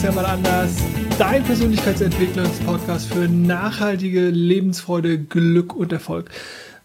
es 0.00 0.06
ja 0.06 0.12
mal 0.12 0.24
anders. 0.24 0.70
Dein 1.18 1.44
Persönlichkeitsentwicklungspodcast 1.44 3.12
für 3.12 3.28
nachhaltige 3.28 4.30
Lebensfreude, 4.30 5.18
Glück 5.18 5.74
und 5.74 5.92
Erfolg. 5.92 6.30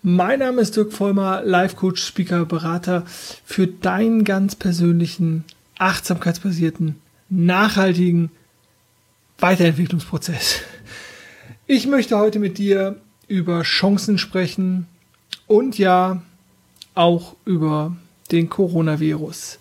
Mein 0.04 0.40
Name 0.40 0.60
ist 0.60 0.76
Dirk 0.76 0.92
Vollmer, 0.92 1.42
Life 1.46 1.78
Coach, 1.78 2.04
Speaker, 2.04 2.44
Berater 2.46 3.04
für 3.08 3.68
deinen 3.68 4.26
ganz 4.26 4.56
persönlichen, 4.56 5.46
achtsamkeitsbasierten, 5.78 6.96
nachhaltigen 7.30 8.32
Weiterentwicklungsprozess. 9.40 10.60
Ich 11.68 11.88
möchte 11.88 12.18
heute 12.18 12.40
mit 12.40 12.58
dir 12.58 12.98
über 13.30 13.62
Chancen 13.62 14.18
sprechen 14.18 14.88
und 15.48 15.78
ja 15.78 16.22
auch 16.96 17.38
über 17.46 17.96
den 18.34 18.50
Coronavirus. 18.50 19.60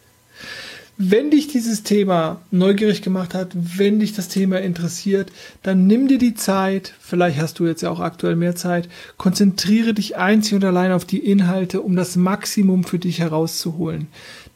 Wenn 0.96 1.30
dich 1.30 1.48
dieses 1.48 1.82
Thema 1.82 2.40
neugierig 2.52 3.02
gemacht 3.02 3.34
hat, 3.34 3.48
wenn 3.54 3.98
dich 3.98 4.12
das 4.12 4.28
Thema 4.28 4.60
interessiert, 4.60 5.32
dann 5.64 5.88
nimm 5.88 6.06
dir 6.06 6.18
die 6.18 6.34
Zeit, 6.34 6.94
vielleicht 7.00 7.40
hast 7.40 7.58
du 7.58 7.66
jetzt 7.66 7.82
ja 7.82 7.90
auch 7.90 7.98
aktuell 7.98 8.36
mehr 8.36 8.54
Zeit, 8.54 8.88
konzentriere 9.16 9.92
dich 9.92 10.16
einzig 10.16 10.54
und 10.54 10.64
allein 10.64 10.92
auf 10.92 11.04
die 11.04 11.18
Inhalte, 11.18 11.80
um 11.80 11.96
das 11.96 12.14
Maximum 12.14 12.84
für 12.84 13.00
dich 13.00 13.18
herauszuholen. 13.18 14.06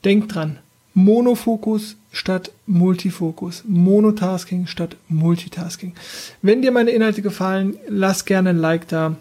Denk 0.04 0.28
dran, 0.28 0.58
Monofokus 0.94 1.96
statt 2.12 2.52
Multifokus, 2.66 3.64
Monotasking 3.66 4.68
statt 4.68 4.96
Multitasking. 5.08 5.94
Wenn 6.40 6.62
dir 6.62 6.70
meine 6.70 6.90
Inhalte 6.90 7.22
gefallen, 7.22 7.76
lass 7.88 8.24
gerne 8.24 8.50
ein 8.50 8.58
Like 8.58 8.86
da, 8.86 9.16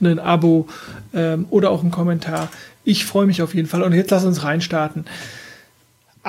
ein 0.00 0.18
Abo 0.18 0.68
ähm, 1.14 1.46
oder 1.50 1.70
auch 1.70 1.82
einen 1.82 1.90
Kommentar. 1.90 2.48
Ich 2.84 3.04
freue 3.04 3.26
mich 3.26 3.42
auf 3.42 3.54
jeden 3.54 3.68
Fall. 3.68 3.82
Und 3.82 3.92
jetzt 3.92 4.10
lass 4.10 4.24
uns 4.24 4.42
reinstarten. 4.44 5.04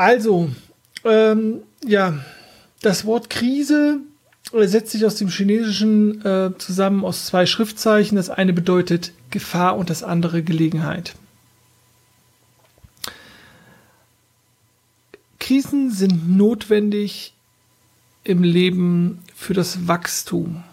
Also, 0.02 0.50
ähm, 1.04 1.62
ja, 1.86 2.26
das 2.82 3.06
Wort 3.06 3.30
Krise 3.30 4.00
setzt 4.52 4.94
sich 4.94 5.06
aus 5.06 5.14
dem 5.14 5.28
Chinesischen 5.28 6.26
äh, 6.26 6.58
zusammen 6.58 7.06
aus 7.06 7.28
zwei 7.28 7.46
Schriftzeichen. 7.46 8.16
Das 8.16 8.32
eine 8.32 8.52
bedeutet 8.52 9.12
Gefahr 9.30 9.78
und 9.78 9.92
das 9.92 10.02
andere 10.02 10.42
Gelegenheit. 10.42 11.14
Krisen 15.40 15.92
sind 15.92 16.36
notwendig 16.36 17.36
im 18.24 18.42
Leben 18.42 19.22
für 19.36 19.54
das 19.54 19.88
Wachstum. 19.88 20.64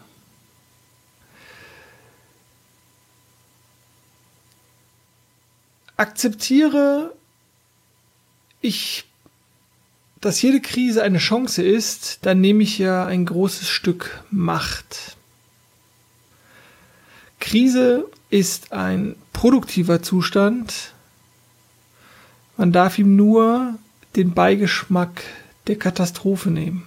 Akzeptiere 5.98 7.12
ich 8.62 9.04
dass 10.20 10.42
jede 10.42 10.60
Krise 10.60 11.02
eine 11.02 11.18
Chance 11.18 11.62
ist, 11.62 12.18
dann 12.22 12.40
nehme 12.40 12.62
ich 12.62 12.78
ja 12.78 13.06
ein 13.06 13.24
großes 13.24 13.68
Stück 13.68 14.22
Macht. 14.30 15.16
Krise 17.40 18.06
ist 18.30 18.72
ein 18.72 19.14
produktiver 19.32 20.02
Zustand. 20.02 20.92
Man 22.56 22.72
darf 22.72 22.98
ihm 22.98 23.14
nur 23.14 23.74
den 24.16 24.34
Beigeschmack 24.34 25.22
der 25.68 25.76
Katastrophe 25.76 26.50
nehmen. 26.50 26.86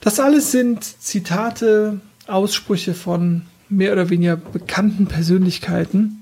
Das 0.00 0.20
alles 0.20 0.52
sind 0.52 0.84
Zitate, 0.84 2.00
Aussprüche 2.26 2.94
von 2.94 3.42
mehr 3.68 3.92
oder 3.92 4.08
weniger 4.08 4.36
bekannten 4.36 5.06
Persönlichkeiten. 5.06 6.19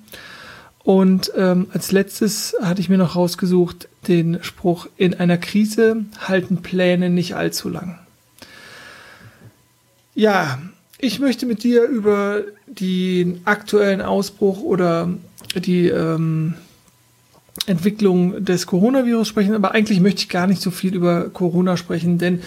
Und 0.89 1.33
ähm, 1.37 1.67
als 1.75 1.93
letztes 1.93 2.57
hatte 2.63 2.81
ich 2.81 2.89
mir 2.89 2.97
noch 2.97 3.15
rausgesucht 3.15 3.91
den 4.07 4.43
Spruch, 4.43 4.89
in 4.97 5.13
einer 5.13 5.37
Krise 5.37 6.07
halten 6.19 6.63
Pläne 6.63 7.11
nicht 7.11 7.37
allzu 7.37 7.69
lang. 7.69 7.99
Ja, 10.15 10.59
ich 10.97 11.19
möchte 11.21 11.45
mit 11.45 11.63
dir 11.63 11.83
über 11.83 12.41
den 12.67 13.43
aktuellen 13.45 14.01
Ausbruch 14.01 14.63
oder 14.63 15.11
die 15.57 15.89
ähm, 15.89 16.55
Entwicklung 17.67 18.43
des 18.43 18.67
Coronavirus 18.67 19.29
sprechen, 19.29 19.55
aber 19.55 19.73
eigentlich 19.73 20.01
möchte 20.01 20.23
ich 20.23 20.31
gar 20.31 20.47
nicht 20.47 20.63
so 20.63 20.71
viel 20.71 20.95
über 20.95 21.29
Corona 21.29 21.77
sprechen, 21.77 22.17
denn 22.17 22.41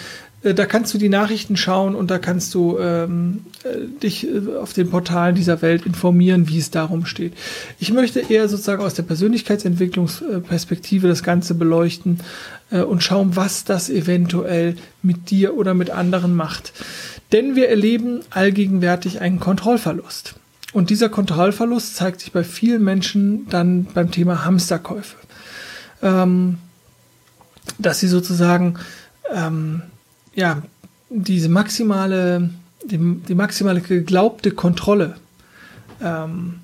da 0.43 0.65
kannst 0.65 0.93
du 0.93 0.97
die 0.97 1.09
Nachrichten 1.09 1.55
schauen 1.55 1.93
und 1.93 2.09
da 2.09 2.17
kannst 2.17 2.53
du 2.55 2.79
ähm, 2.79 3.45
äh, 3.63 3.85
dich 4.01 4.27
äh, 4.27 4.55
auf 4.59 4.73
den 4.73 4.89
Portalen 4.89 5.35
dieser 5.35 5.61
Welt 5.61 5.85
informieren, 5.85 6.49
wie 6.49 6.57
es 6.57 6.71
darum 6.71 7.05
steht. 7.05 7.33
Ich 7.79 7.93
möchte 7.93 8.21
eher 8.21 8.49
sozusagen 8.49 8.81
aus 8.81 8.95
der 8.95 9.03
Persönlichkeitsentwicklungsperspektive 9.03 11.07
das 11.07 11.21
Ganze 11.21 11.53
beleuchten 11.53 12.21
äh, 12.71 12.81
und 12.81 13.03
schauen, 13.03 13.35
was 13.35 13.65
das 13.65 13.89
eventuell 13.89 14.75
mit 15.03 15.29
dir 15.29 15.55
oder 15.55 15.75
mit 15.75 15.91
anderen 15.91 16.35
macht. 16.35 16.73
Denn 17.31 17.55
wir 17.55 17.69
erleben 17.69 18.21
allgegenwärtig 18.31 19.21
einen 19.21 19.39
Kontrollverlust. 19.39 20.35
Und 20.73 20.89
dieser 20.89 21.09
Kontrollverlust 21.09 21.95
zeigt 21.95 22.21
sich 22.21 22.31
bei 22.31 22.43
vielen 22.43 22.83
Menschen 22.83 23.47
dann 23.49 23.85
beim 23.93 24.09
Thema 24.09 24.43
Hamsterkäufe. 24.43 25.17
Ähm, 26.01 26.57
dass 27.77 27.99
sie 27.99 28.07
sozusagen 28.07 28.79
ähm, 29.33 29.83
ja, 30.33 30.61
diese 31.09 31.49
maximale, 31.49 32.49
die, 32.83 32.97
die 33.27 33.35
maximale 33.35 33.81
geglaubte 33.81 34.51
Kontrolle, 34.51 35.17
ähm, 36.01 36.59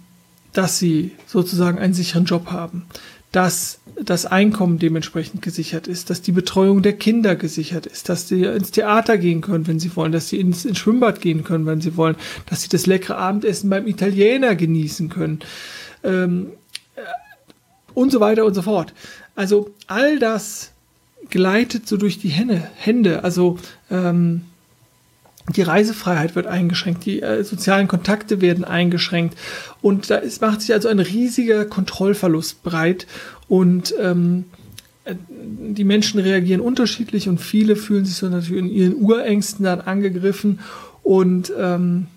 dass 0.54 0.80
sie 0.80 1.12
sozusagen 1.28 1.78
einen 1.78 1.94
sicheren 1.94 2.26
Job 2.26 2.50
haben, 2.50 2.86
dass 3.32 3.80
das 4.02 4.26
Einkommen 4.26 4.80
dementsprechend 4.80 5.42
gesichert 5.42 5.88
ist, 5.88 6.10
dass 6.10 6.22
die 6.22 6.32
Betreuung 6.32 6.82
der 6.82 6.94
Kinder 6.94 7.36
gesichert 7.36 7.86
ist, 7.86 8.10
dass 8.10 8.28
sie 8.28 8.44
ins 8.44 8.72
Theater 8.72 9.18
gehen 9.18 9.42
können, 9.42 9.68
wenn 9.68 9.80
sie 9.80 9.96
wollen, 9.96 10.12
dass 10.12 10.30
sie 10.30 10.40
ins, 10.40 10.66
ins 10.66 10.78
Schwimmbad 10.78 11.20
gehen 11.20 11.44
können, 11.44 11.66
wenn 11.66 11.82
sie 11.82 11.98
wollen, 11.98 12.16
dass 12.50 12.62
sie 12.62 12.70
das 12.70 12.86
leckere 12.86 13.18
Abendessen 13.18 13.70
beim 13.70 13.88
Italiener 13.88 14.56
genießen 14.56 15.10
können 15.10 15.40
ähm, 16.04 16.52
äh, 16.96 17.02
und 17.94 18.12
so 18.12 18.20
weiter 18.20 18.46
und 18.46 18.54
so 18.54 18.62
fort. 18.62 18.94
Also 19.36 19.72
all 19.88 20.20
das 20.20 20.72
gleitet 21.30 21.88
so 21.88 21.98
durch 21.98 22.20
die 22.20 22.30
Hände. 22.30 22.64
Hände. 22.76 23.24
Also 23.24 23.58
ähm, 23.90 24.42
die 25.56 25.62
Reisefreiheit 25.62 26.36
wird 26.36 26.46
eingeschränkt, 26.46 27.06
die 27.06 27.22
äh, 27.22 27.44
sozialen 27.44 27.88
Kontakte 27.88 28.42
werden 28.42 28.66
eingeschränkt 28.66 29.38
und 29.82 30.10
da 30.10 30.18
ist, 30.18 30.42
macht 30.42 30.62
sich 30.62 30.74
also 30.74 30.90
ein 30.90 31.00
riesiger 31.00 31.66
Kontrollverlust 31.66 32.64
breit 32.64 33.08
und 33.48 33.94
ähm, 34.00 34.46
äh, 35.06 35.16
die 35.30 35.86
Menschen 35.86 36.20
reagieren 36.20 36.60
unterschiedlich 36.60 37.30
und 37.30 37.40
viele 37.40 37.78
fühlen 37.78 38.04
sich 38.04 38.16
so 38.16 38.28
natürlich 38.28 38.64
in 38.64 38.70
ihren 38.70 38.96
Urängsten 38.96 39.64
dann 39.64 39.80
angegriffen 39.80 40.60
und 41.02 41.52
ähm, 41.58 42.08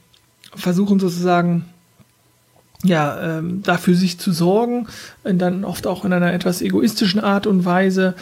versuchen 0.57 0.99
sozusagen 0.99 1.67
ja, 2.83 3.39
ähm, 3.39 3.63
dafür 3.63 3.95
sich 3.95 4.19
zu 4.19 4.33
sorgen, 4.33 4.89
dann 5.23 5.65
oft 5.65 5.87
auch 5.87 6.05
in 6.05 6.13
einer 6.15 6.33
etwas 6.33 6.63
egoistischen 6.63 7.21
Art 7.21 7.47
und 7.47 7.67
Weise 7.67 8.15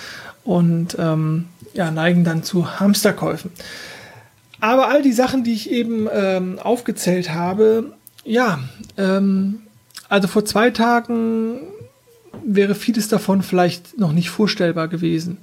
und 0.44 0.96
ähm, 0.98 1.46
ja, 1.74 1.90
neigen 1.90 2.24
dann 2.24 2.42
zu 2.42 2.80
Hamsterkäufen. 2.80 3.50
Aber 4.60 4.88
all 4.88 5.02
die 5.02 5.12
Sachen, 5.12 5.44
die 5.44 5.52
ich 5.52 5.70
eben 5.70 6.08
ähm, 6.12 6.58
aufgezählt 6.58 7.32
habe, 7.32 7.92
ja, 8.24 8.58
ähm, 8.96 9.60
also 10.08 10.26
vor 10.26 10.44
zwei 10.44 10.70
Tagen 10.70 11.60
wäre 12.44 12.74
vieles 12.74 13.08
davon 13.08 13.42
vielleicht 13.42 13.98
noch 13.98 14.12
nicht 14.12 14.30
vorstellbar 14.30 14.88
gewesen. 14.88 15.38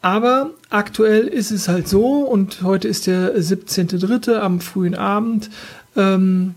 Aber 0.00 0.50
aktuell 0.68 1.28
ist 1.28 1.52
es 1.52 1.68
halt 1.68 1.86
so, 1.86 2.22
und 2.22 2.62
heute 2.62 2.88
ist 2.88 3.06
der 3.06 3.36
17.3. 3.36 4.36
am 4.36 4.60
frühen 4.60 4.96
Abend, 4.96 5.48
ähm, 5.96 6.56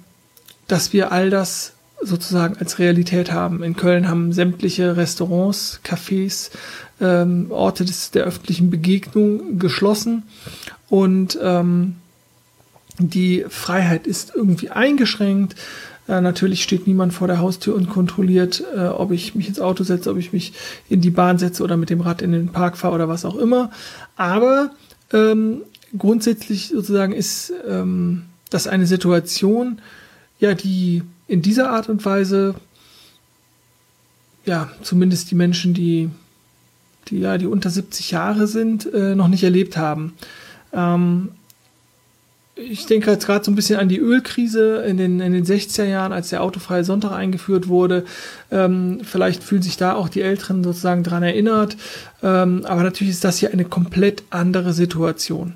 dass 0.67 0.93
wir 0.93 1.11
all 1.11 1.29
das 1.29 1.74
sozusagen 2.01 2.57
als 2.57 2.79
Realität 2.79 3.31
haben. 3.31 3.63
In 3.63 3.75
Köln 3.75 4.07
haben 4.07 4.31
sämtliche 4.31 4.97
Restaurants, 4.97 5.79
Cafés, 5.83 6.51
ähm, 7.01 7.47
Orte 7.49 7.85
des, 7.85 8.11
der 8.11 8.25
öffentlichen 8.25 8.69
Begegnung 8.69 9.59
geschlossen 9.59 10.23
und 10.89 11.37
ähm, 11.41 11.95
die 12.97 13.45
Freiheit 13.49 14.07
ist 14.07 14.33
irgendwie 14.33 14.69
eingeschränkt. 14.69 15.55
Äh, 16.07 16.21
natürlich 16.21 16.63
steht 16.63 16.87
niemand 16.87 17.13
vor 17.13 17.27
der 17.27 17.39
Haustür 17.39 17.75
und 17.75 17.89
kontrolliert, 17.89 18.63
äh, 18.75 18.87
ob 18.87 19.11
ich 19.11 19.35
mich 19.35 19.47
ins 19.47 19.59
Auto 19.59 19.83
setze, 19.83 20.11
ob 20.11 20.17
ich 20.17 20.31
mich 20.31 20.53
in 20.87 21.01
die 21.01 21.09
Bahn 21.09 21.37
setze 21.37 21.63
oder 21.63 21.77
mit 21.77 21.89
dem 21.89 22.01
Rad 22.01 22.21
in 22.21 22.31
den 22.31 22.49
Park 22.49 22.77
fahre 22.77 22.95
oder 22.95 23.09
was 23.09 23.25
auch 23.25 23.35
immer. 23.35 23.71
Aber 24.15 24.71
ähm, 25.11 25.63
grundsätzlich 25.97 26.69
sozusagen 26.69 27.13
ist 27.13 27.51
ähm, 27.67 28.23
das 28.49 28.67
eine 28.67 28.85
Situation, 28.85 29.81
ja, 30.39 30.53
die 30.53 31.03
in 31.27 31.41
dieser 31.41 31.71
Art 31.71 31.89
und 31.89 32.05
Weise, 32.05 32.55
ja, 34.45 34.69
zumindest 34.81 35.31
die 35.31 35.35
Menschen, 35.35 35.73
die, 35.73 36.09
die 37.07 37.19
ja, 37.19 37.37
die 37.37 37.47
unter 37.47 37.69
70 37.69 38.11
Jahre 38.11 38.47
sind, 38.47 38.91
äh, 38.93 39.15
noch 39.15 39.27
nicht 39.27 39.43
erlebt 39.43 39.77
haben. 39.77 40.13
Ähm, 40.71 41.29
ich 42.55 42.85
denke 42.85 43.11
jetzt 43.11 43.25
gerade 43.25 43.43
so 43.43 43.51
ein 43.51 43.55
bisschen 43.55 43.79
an 43.79 43.89
die 43.89 43.99
Ölkrise 43.99 44.77
in 44.83 44.97
den, 44.97 45.19
in 45.19 45.33
den 45.33 45.45
60er 45.45 45.83
Jahren, 45.83 46.13
als 46.13 46.29
der 46.29 46.41
autofreie 46.41 46.85
Sonntag 46.85 47.11
eingeführt 47.11 47.67
wurde. 47.67 48.05
Ähm, 48.49 49.01
vielleicht 49.03 49.43
fühlen 49.43 49.61
sich 49.61 49.75
da 49.75 49.93
auch 49.93 50.07
die 50.07 50.21
Älteren 50.21 50.63
sozusagen 50.63 51.03
dran 51.03 51.21
erinnert. 51.21 51.75
Ähm, 52.23 52.65
aber 52.65 52.83
natürlich 52.83 53.11
ist 53.11 53.25
das 53.25 53.39
hier 53.39 53.51
eine 53.51 53.65
komplett 53.65 54.23
andere 54.29 54.71
Situation. 54.71 55.55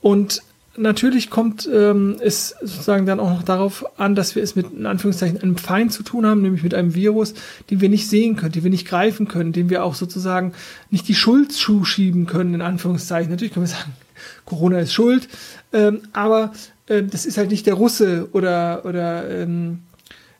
Und 0.00 0.42
natürlich 0.76 1.30
kommt 1.30 1.68
ähm, 1.72 2.16
es 2.20 2.54
sozusagen 2.60 3.06
dann 3.06 3.20
auch 3.20 3.30
noch 3.30 3.42
darauf 3.42 3.84
an, 3.98 4.14
dass 4.14 4.34
wir 4.34 4.42
es 4.42 4.56
mit 4.56 4.72
in 4.72 4.86
Anführungszeichen 4.86 5.40
einem 5.40 5.56
Feind 5.56 5.92
zu 5.92 6.02
tun 6.02 6.26
haben, 6.26 6.42
nämlich 6.42 6.62
mit 6.62 6.74
einem 6.74 6.94
Virus, 6.94 7.34
den 7.70 7.80
wir 7.80 7.88
nicht 7.88 8.08
sehen 8.08 8.36
können, 8.36 8.52
den 8.52 8.64
wir 8.64 8.70
nicht 8.70 8.86
greifen 8.86 9.28
können, 9.28 9.52
den 9.52 9.70
wir 9.70 9.84
auch 9.84 9.94
sozusagen 9.94 10.52
nicht 10.90 11.08
die 11.08 11.14
Schuld 11.14 11.52
zuschieben 11.52 12.26
können, 12.26 12.54
in 12.54 12.62
Anführungszeichen. 12.62 13.30
Natürlich 13.30 13.52
können 13.52 13.66
wir 13.66 13.74
sagen, 13.74 13.92
Corona 14.44 14.80
ist 14.80 14.92
schuld, 14.92 15.28
ähm, 15.72 16.02
aber 16.12 16.52
äh, 16.86 17.02
das 17.02 17.26
ist 17.26 17.38
halt 17.38 17.50
nicht 17.50 17.66
der 17.66 17.74
Russe 17.74 18.28
oder, 18.32 18.84
oder 18.84 19.28
ähm, 19.28 19.80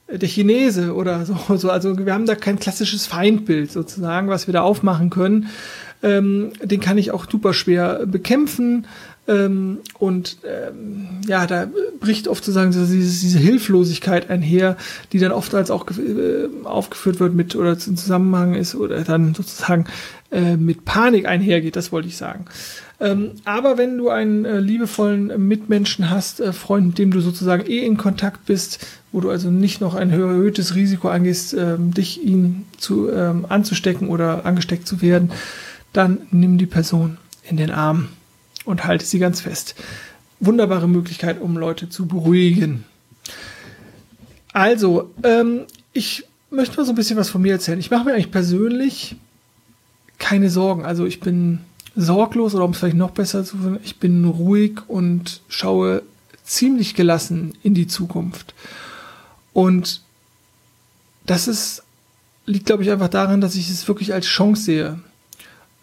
der 0.09 0.29
Chinese 0.29 0.95
oder 0.95 1.25
so, 1.27 1.37
so. 1.57 1.71
Also 1.71 2.05
wir 2.05 2.13
haben 2.13 2.27
da 2.27 2.35
kein 2.35 2.59
klassisches 2.59 3.07
Feindbild 3.07 3.71
sozusagen, 3.71 4.29
was 4.29 4.47
wir 4.47 4.53
da 4.53 4.63
aufmachen 4.63 5.11
können. 5.11 5.49
Ähm, 6.03 6.53
den 6.63 6.81
kann 6.81 6.99
ich 6.99 7.13
auch 7.13 7.31
super 7.31 7.55
schwer 7.55 8.07
bekämpfen. 8.07 8.87
Ähm, 9.29 9.79
und 9.99 10.39
ähm, 10.45 11.21
ja, 11.29 11.47
da 11.47 11.69
bricht 12.01 12.27
oft 12.27 12.45
sozusagen 12.45 12.73
so 12.73 12.81
diese, 12.81 13.21
diese 13.21 13.39
Hilflosigkeit 13.39 14.31
einher, 14.31 14.77
die 15.13 15.21
dann 15.21 15.31
oft 15.31 15.55
als 15.55 15.71
auch 15.71 15.87
äh, 15.91 16.49
aufgeführt 16.65 17.21
wird 17.21 17.35
mit 17.35 17.55
oder 17.55 17.73
im 17.73 17.97
Zusammenhang 17.97 18.55
ist 18.55 18.75
oder 18.75 19.03
dann 19.03 19.35
sozusagen 19.35 19.85
äh, 20.33 20.57
mit 20.57 20.85
Panik 20.85 21.27
einhergeht, 21.27 21.77
das 21.77 21.93
wollte 21.93 22.09
ich 22.09 22.17
sagen. 22.17 22.47
Ähm, 22.99 23.33
aber 23.45 23.79
wenn 23.79 23.97
du 23.97 24.11
einen 24.11 24.45
äh, 24.45 24.59
liebevollen 24.59 25.47
Mitmenschen 25.47 26.11
hast, 26.11 26.41
äh, 26.41 26.53
Freund, 26.53 26.87
mit 26.89 26.99
dem 26.99 27.13
du 27.13 27.21
sozusagen 27.21 27.69
eh 27.69 27.85
in 27.85 27.97
Kontakt 27.97 28.47
bist, 28.47 28.85
wo 29.13 29.21
du 29.21 29.31
also 29.31 29.51
nicht 29.51 29.81
noch 29.81 29.95
ein 29.95 30.11
erhöhtes 30.11 30.75
Risiko 30.75 31.09
angehst, 31.09 31.55
ähm, 31.55 31.95
dich 31.95 32.25
ihn 32.25 32.65
zu, 32.77 33.11
ähm, 33.11 33.47
anzustecken 33.49 34.09
oder 34.09 34.47
angesteckt 34.47 34.89
zu 34.89 35.01
werden, 35.01 35.31
dann 35.93 36.19
nimm 36.31 36.59
die 36.59 36.67
Person 36.67 37.19
in 37.49 37.57
den 37.57 37.71
Arm 37.71 38.09
und 38.65 38.85
halte 38.85 39.05
sie 39.05 39.19
ganz 39.19 39.41
fest. 39.41 39.75
Wunderbare 40.41 40.89
Möglichkeit, 40.89 41.41
um 41.41 41.57
Leute 41.57 41.89
zu 41.89 42.07
beruhigen. 42.07 42.85
Also, 44.53 45.11
ähm, 45.23 45.63
ich 45.93 46.25
möchte 46.51 46.77
mal 46.77 46.85
so 46.85 46.93
ein 46.93 46.97
bisschen 46.97 47.17
was 47.17 47.31
von 47.31 47.43
mir 47.43 47.53
erzählen. 47.53 47.79
Ich 47.79 47.91
mache 47.91 48.05
mir 48.05 48.13
eigentlich 48.13 48.31
persönlich 48.31 49.17
keine 50.19 50.51
Sorgen. 50.51 50.85
Also 50.85 51.07
ich 51.07 51.21
bin 51.21 51.61
sorglos 51.97 52.55
oder 52.55 52.65
um 52.65 52.71
es 52.71 52.79
vielleicht 52.79 52.97
noch 52.97 53.11
besser 53.11 53.45
zu 53.45 53.59
finden, 53.59 53.81
ich 53.83 53.99
bin 53.99 54.25
ruhig 54.25 54.81
und 54.89 55.43
schaue 55.49 56.03
ziemlich 56.45 56.95
gelassen 56.95 57.55
in 57.63 57.75
die 57.75 57.87
Zukunft. 57.87 58.55
Und 59.53 60.01
das 61.27 61.49
ist, 61.49 61.83
liegt, 62.47 62.67
glaube 62.67 62.83
ich, 62.83 62.91
einfach 62.91 63.09
daran, 63.09 63.41
dass 63.41 63.55
ich 63.55 63.69
es 63.69 63.87
wirklich 63.89 64.13
als 64.15 64.27
Chance 64.27 64.63
sehe. 64.63 64.99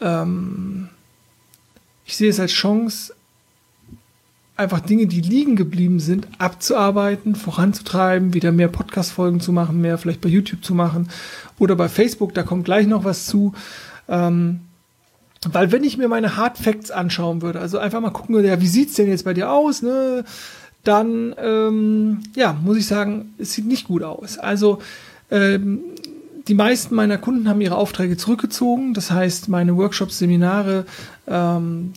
Ähm, 0.01 0.89
ich 2.09 2.17
sehe 2.17 2.31
es 2.31 2.39
als 2.39 2.53
Chance, 2.53 3.13
einfach 4.57 4.79
Dinge, 4.79 5.05
die 5.05 5.21
liegen 5.21 5.55
geblieben 5.55 5.99
sind, 5.99 6.27
abzuarbeiten, 6.39 7.35
voranzutreiben, 7.35 8.33
wieder 8.33 8.51
mehr 8.51 8.67
Podcast-Folgen 8.67 9.39
zu 9.39 9.51
machen, 9.51 9.79
mehr 9.79 9.99
vielleicht 9.99 10.19
bei 10.19 10.27
YouTube 10.27 10.65
zu 10.65 10.73
machen 10.73 11.07
oder 11.59 11.75
bei 11.75 11.87
Facebook, 11.87 12.33
da 12.33 12.41
kommt 12.41 12.65
gleich 12.65 12.87
noch 12.87 13.03
was 13.03 13.27
zu. 13.27 13.53
Ähm, 14.07 14.61
weil 15.51 15.71
wenn 15.71 15.83
ich 15.83 15.99
mir 15.99 16.07
meine 16.07 16.35
Hard 16.35 16.57
Facts 16.57 16.89
anschauen 16.89 17.43
würde, 17.43 17.59
also 17.59 17.77
einfach 17.77 18.01
mal 18.01 18.09
gucken 18.09 18.33
würde, 18.33 18.47
ja, 18.47 18.59
wie 18.59 18.67
sieht's 18.67 18.95
denn 18.95 19.07
jetzt 19.07 19.23
bei 19.23 19.35
dir 19.35 19.51
aus, 19.51 19.83
ne? 19.83 20.25
Dann, 20.83 21.35
ähm, 21.37 22.21
ja, 22.35 22.53
muss 22.53 22.77
ich 22.77 22.87
sagen, 22.87 23.35
es 23.37 23.53
sieht 23.53 23.67
nicht 23.67 23.87
gut 23.87 24.01
aus. 24.01 24.39
Also, 24.39 24.79
ähm, 25.29 25.81
die 26.49 26.55
meisten 26.55 26.95
meiner 26.95 27.19
Kunden 27.19 27.47
haben 27.47 27.61
ihre 27.61 27.75
Aufträge 27.75 28.17
zurückgezogen. 28.17 28.95
Das 28.95 29.11
heißt, 29.11 29.49
meine 29.49 29.77
Workshops, 29.77 30.17
Seminare 30.17 30.85
ähm, 31.27 31.93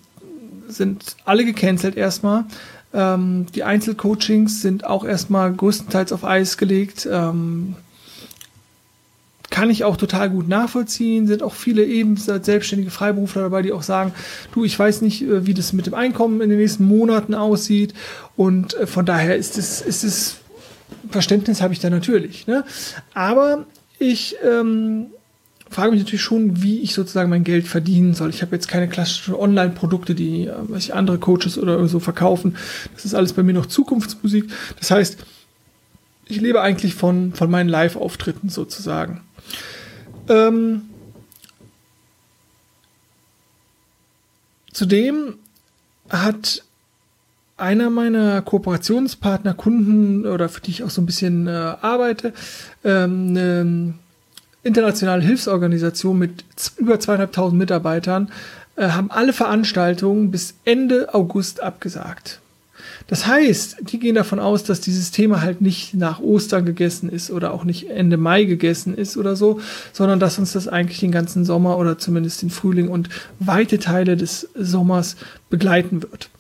sind 0.73 1.17
alle 1.25 1.45
gecancelt 1.45 1.97
erstmal. 1.97 2.45
Ähm, 2.95 3.47
die 3.55 3.65
Einzelcoachings 3.65 4.63
sind 4.63 4.85
auch 4.85 5.05
erstmal 5.05 5.53
größtenteils 5.53 6.13
auf 6.13 6.25
Eis 6.25 6.59
gelegt. 6.59 7.09
Ähm, 7.11 7.77
kann 9.51 9.69
ich 9.69 9.85
auch 9.85 9.99
total 9.99 10.31
gut 10.31 10.49
nachvollziehen. 10.49 11.27
Sind 11.27 11.43
auch 11.43 11.53
viele 11.53 11.85
eben 11.85 12.17
selbstständige 12.17 12.91
Freiberufler 12.91 13.43
dabei, 13.43 13.61
die 13.61 13.73
auch 13.73 13.83
sagen, 13.83 14.13
du, 14.53 14.65
ich 14.65 14.79
weiß 14.79 15.03
nicht, 15.03 15.23
äh, 15.23 15.47
wie 15.47 15.55
das 15.55 15.73
mit 15.73 15.87
dem 15.87 15.95
Einkommen 15.95 16.41
in 16.41 16.49
den 16.49 16.59
nächsten 16.59 16.87
Monaten 16.87 17.35
aussieht. 17.35 17.93
Und 18.37 18.75
äh, 18.75 18.87
von 18.87 19.05
daher 19.05 19.37
ist 19.37 19.59
es, 19.59 19.83
ist 19.83 20.05
es 20.05 20.37
Verständnis 21.11 21.61
habe 21.61 21.75
ich 21.75 21.81
da 21.81 21.91
natürlich. 21.91 22.47
Ne? 22.47 22.65
Aber 23.15 23.67
ich 23.99 24.37
ähm, 24.45 25.09
frage 25.73 25.93
mich 25.93 26.01
natürlich 26.01 26.23
schon, 26.23 26.63
wie 26.63 26.81
ich 26.81 26.95
sozusagen 26.95 27.31
mein 27.31 27.45
Geld 27.45 27.67
verdienen 27.67 28.15
soll. 28.15 28.31
Ich 28.31 28.43
habe 28.43 28.55
jetzt 28.55 28.69
keine 28.69 28.89
klassischen 28.89 29.35
Online-Produkte, 29.35 30.15
die 30.15 30.47
äh, 30.47 30.55
was 30.63 30.85
ich 30.85 30.95
andere 30.95 31.19
Coaches 31.19 31.59
oder 31.59 31.87
so 31.89 32.01
verkaufen. 32.01 32.57
Das 32.95 33.05
ist 33.05 33.15
alles 33.15 33.33
bei 33.33 33.43
mir 33.43 33.55
noch 33.55 33.67
Zukunftsmusik. 33.67 34.51
Das 34.79 34.91
heißt, 34.91 35.19
ich 36.27 36.41
lebe 36.41 36.61
eigentlich 36.61 36.95
von, 36.95 37.35
von 37.35 37.51
meinen 37.51 37.69
Live-Auftritten 37.69 38.49
sozusagen. 38.49 39.23
Ähm, 40.29 40.83
zudem 44.73 45.35
hat 46.09 46.63
einer 47.57 47.91
meiner 47.91 48.43
Kooperationspartner, 48.43 49.55
Kunden 49.55 50.27
oder 50.27 50.49
für 50.49 50.61
die 50.61 50.71
ich 50.71 50.83
auch 50.83 50.91
so 50.91 51.01
ein 51.01 51.07
bisschen 51.07 51.47
äh, 51.47 51.51
arbeite, 51.51 52.33
ähm, 52.85 53.29
eine 53.31 53.95
internationale 54.63 55.23
Hilfsorganisation 55.23 56.19
mit 56.19 56.45
über 56.77 57.01
zweieinhalbtausend 57.01 57.59
Mitarbeitern, 57.59 58.31
äh, 58.77 58.89
haben 58.89 59.11
alle 59.11 59.33
Veranstaltungen 59.33 60.31
bis 60.31 60.55
Ende 60.65 61.15
August 61.15 61.63
abgesagt. 61.63 62.41
Das 63.09 63.27
heißt, 63.27 63.77
die 63.93 63.99
gehen 63.99 64.15
davon 64.15 64.39
aus, 64.39 64.65
dass 64.65 64.81
dieses 64.81 65.11
Thema 65.11 65.43
halt 65.43 65.61
nicht 65.61 65.95
nach 65.95 66.21
Ostern 66.21 66.65
gegessen 66.65 67.09
ist 67.09 67.31
oder 67.31 67.53
auch 67.53 67.65
nicht 67.65 67.91
Ende 67.91 68.17
Mai 68.17 68.45
gegessen 68.45 68.97
ist 68.97 69.17
oder 69.17 69.37
so, 69.37 69.61
sondern 69.93 70.21
dass 70.21 70.39
uns 70.39 70.53
das 70.53 70.69
eigentlich 70.69 71.01
den 71.01 71.13
ganzen 71.13 71.45
Sommer 71.45 71.79
oder 71.79 71.99
zumindest 71.99 72.43
den 72.43 72.51
Frühling 72.51 72.89
und 72.89 73.09
weite 73.39 73.79
Teile 73.79 74.17
des 74.17 74.49
Sommers 74.55 75.17
begleiten 75.51 76.03
wird. 76.03 76.31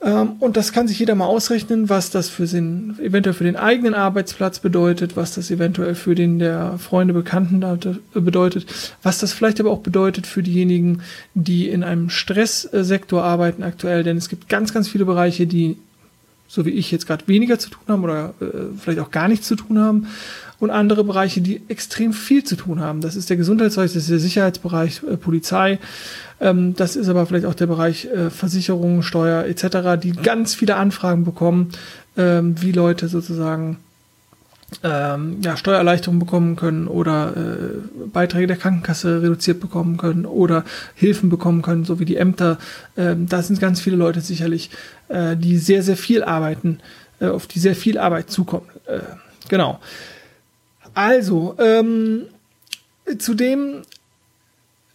Ähm, 0.00 0.36
und 0.38 0.56
das 0.56 0.72
kann 0.72 0.86
sich 0.86 0.98
jeder 0.98 1.14
mal 1.14 1.26
ausrechnen, 1.26 1.88
was 1.88 2.10
das 2.10 2.28
für 2.28 2.46
den, 2.46 2.96
eventuell 3.00 3.34
für 3.34 3.44
den 3.44 3.56
eigenen 3.56 3.94
Arbeitsplatz 3.94 4.60
bedeutet, 4.60 5.16
was 5.16 5.34
das 5.34 5.50
eventuell 5.50 5.94
für 5.94 6.14
den 6.14 6.38
der 6.38 6.78
Freunde, 6.78 7.14
Bekannten 7.14 7.64
bedeutet, 8.14 8.66
was 9.02 9.18
das 9.18 9.32
vielleicht 9.32 9.58
aber 9.58 9.70
auch 9.70 9.80
bedeutet 9.80 10.26
für 10.26 10.42
diejenigen, 10.42 11.02
die 11.34 11.68
in 11.68 11.82
einem 11.82 12.10
Stresssektor 12.10 13.24
arbeiten 13.24 13.62
aktuell, 13.62 14.04
denn 14.04 14.16
es 14.16 14.28
gibt 14.28 14.48
ganz, 14.48 14.72
ganz 14.72 14.88
viele 14.88 15.04
Bereiche, 15.04 15.46
die 15.46 15.78
so 16.50 16.64
wie 16.64 16.70
ich 16.70 16.90
jetzt 16.90 17.06
gerade 17.06 17.28
weniger 17.28 17.58
zu 17.58 17.68
tun 17.68 17.82
haben 17.88 18.04
oder 18.04 18.32
äh, 18.40 18.46
vielleicht 18.78 19.00
auch 19.00 19.10
gar 19.10 19.28
nichts 19.28 19.46
zu 19.46 19.54
tun 19.54 19.78
haben 19.78 20.06
und 20.60 20.70
andere 20.70 21.04
Bereiche, 21.04 21.40
die 21.40 21.62
extrem 21.68 22.12
viel 22.12 22.44
zu 22.44 22.56
tun 22.56 22.80
haben. 22.80 23.00
Das 23.00 23.16
ist 23.16 23.30
der 23.30 23.36
Gesundheitsbereich, 23.36 23.92
das 23.92 24.04
ist 24.04 24.10
der 24.10 24.18
Sicherheitsbereich, 24.18 25.02
äh, 25.02 25.16
Polizei, 25.16 25.78
ähm, 26.40 26.74
das 26.74 26.96
ist 26.96 27.08
aber 27.08 27.26
vielleicht 27.26 27.46
auch 27.46 27.54
der 27.54 27.66
Bereich 27.66 28.06
äh, 28.06 28.30
Versicherung, 28.30 29.02
Steuer 29.02 29.44
etc., 29.44 30.00
die 30.02 30.12
ganz 30.12 30.54
viele 30.54 30.76
Anfragen 30.76 31.24
bekommen, 31.24 31.70
ähm, 32.16 32.60
wie 32.60 32.72
Leute 32.72 33.08
sozusagen 33.08 33.78
ähm, 34.84 35.38
ja, 35.42 35.56
Steuererleichterungen 35.56 36.20
bekommen 36.20 36.56
können 36.56 36.88
oder 36.88 37.32
äh, 37.36 38.06
Beiträge 38.12 38.46
der 38.46 38.56
Krankenkasse 38.56 39.22
reduziert 39.22 39.60
bekommen 39.60 39.96
können 39.96 40.26
oder 40.26 40.64
Hilfen 40.94 41.30
bekommen 41.30 41.62
können, 41.62 41.84
so 41.84 41.98
wie 41.98 42.04
die 42.04 42.16
Ämter. 42.16 42.58
Ähm, 42.96 43.26
da 43.28 43.42
sind 43.42 43.60
ganz 43.60 43.80
viele 43.80 43.96
Leute 43.96 44.20
sicherlich, 44.20 44.70
äh, 45.08 45.36
die 45.36 45.56
sehr, 45.56 45.82
sehr 45.82 45.96
viel 45.96 46.22
arbeiten, 46.22 46.80
äh, 47.20 47.28
auf 47.28 47.46
die 47.46 47.60
sehr 47.60 47.74
viel 47.74 47.98
Arbeit 47.98 48.30
zukommen. 48.30 48.66
Äh, 48.86 49.00
genau. 49.48 49.80
Also, 50.94 51.54
ähm, 51.58 52.22
zudem 53.18 53.82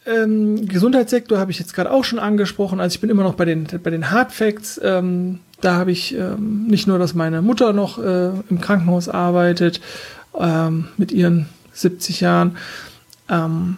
ähm, 0.05 0.67
Gesundheitssektor 0.67 1.39
habe 1.39 1.51
ich 1.51 1.59
jetzt 1.59 1.73
gerade 1.73 1.91
auch 1.91 2.03
schon 2.03 2.19
angesprochen. 2.19 2.79
Also 2.79 2.95
ich 2.95 3.01
bin 3.01 3.09
immer 3.09 3.23
noch 3.23 3.35
bei 3.35 3.45
den, 3.45 3.67
bei 3.81 3.89
den 3.89 4.11
Hard 4.11 4.31
Facts. 4.31 4.79
Ähm, 4.83 5.39
da 5.61 5.75
habe 5.75 5.91
ich 5.91 6.13
ähm, 6.15 6.67
nicht 6.67 6.87
nur, 6.87 6.99
dass 6.99 7.13
meine 7.13 7.41
Mutter 7.41 7.71
noch 7.73 7.97
äh, 7.97 8.31
im 8.49 8.59
Krankenhaus 8.59 9.07
arbeitet 9.07 9.79
ähm, 10.37 10.89
mit 10.97 11.11
ihren 11.11 11.47
70 11.73 12.21
Jahren. 12.21 12.57
Ähm, 13.29 13.77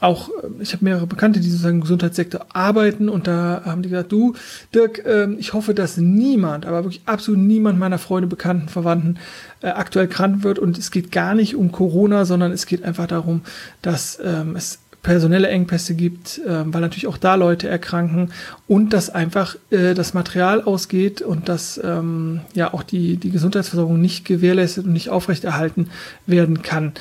auch, 0.00 0.28
äh, 0.28 0.62
ich 0.62 0.72
habe 0.72 0.84
mehrere 0.84 1.06
Bekannte, 1.06 1.40
die 1.40 1.48
sozusagen 1.48 1.76
im 1.76 1.80
Gesundheitssektor 1.82 2.46
arbeiten 2.52 3.08
und 3.08 3.26
da 3.26 3.62
haben 3.64 3.82
die 3.82 3.88
gesagt, 3.88 4.12
du, 4.12 4.34
Dirk, 4.74 5.04
ähm, 5.06 5.36
ich 5.38 5.52
hoffe, 5.52 5.74
dass 5.74 5.96
niemand, 5.96 6.66
aber 6.66 6.84
wirklich 6.84 7.02
absolut 7.06 7.40
niemand 7.40 7.78
meiner 7.78 7.98
Freunde, 7.98 8.28
Bekannten, 8.28 8.68
Verwandten 8.68 9.18
äh, 9.62 9.68
aktuell 9.68 10.08
krank 10.08 10.42
wird 10.42 10.58
und 10.58 10.78
es 10.78 10.90
geht 10.90 11.12
gar 11.12 11.34
nicht 11.34 11.54
um 11.56 11.72
Corona, 11.72 12.24
sondern 12.24 12.52
es 12.52 12.66
geht 12.66 12.84
einfach 12.84 13.06
darum, 13.06 13.42
dass 13.82 14.18
ähm, 14.22 14.56
es 14.56 14.78
personelle 15.02 15.48
Engpässe 15.48 15.94
gibt, 15.94 16.38
äh, 16.38 16.64
weil 16.66 16.80
natürlich 16.80 17.06
auch 17.06 17.16
da 17.16 17.34
Leute 17.34 17.68
erkranken 17.68 18.32
und 18.66 18.92
dass 18.92 19.08
einfach 19.08 19.56
äh, 19.70 19.94
das 19.94 20.14
Material 20.14 20.62
ausgeht 20.62 21.22
und 21.22 21.48
dass 21.48 21.80
ähm, 21.82 22.40
ja 22.54 22.74
auch 22.74 22.82
die, 22.82 23.16
die 23.16 23.30
Gesundheitsversorgung 23.30 24.00
nicht 24.00 24.24
gewährleistet 24.24 24.84
und 24.84 24.92
nicht 24.92 25.08
aufrechterhalten 25.08 25.88
werden 26.26 26.62
kann. 26.62 26.92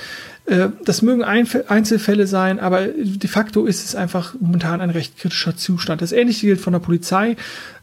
Äh, 0.49 0.69
das 0.83 1.01
mögen 1.01 1.23
Einzelfälle 1.23 2.27
sein, 2.27 2.59
aber 2.59 2.87
de 2.87 3.29
facto 3.29 3.65
ist 3.65 3.85
es 3.85 3.95
einfach 3.95 4.33
momentan 4.39 4.81
ein 4.81 4.89
recht 4.89 5.17
kritischer 5.17 5.55
Zustand. 5.55 6.01
Das 6.01 6.11
Ähnliche 6.11 6.47
gilt 6.47 6.61
von 6.61 6.73
der 6.73 6.79
Polizei. 6.79 7.35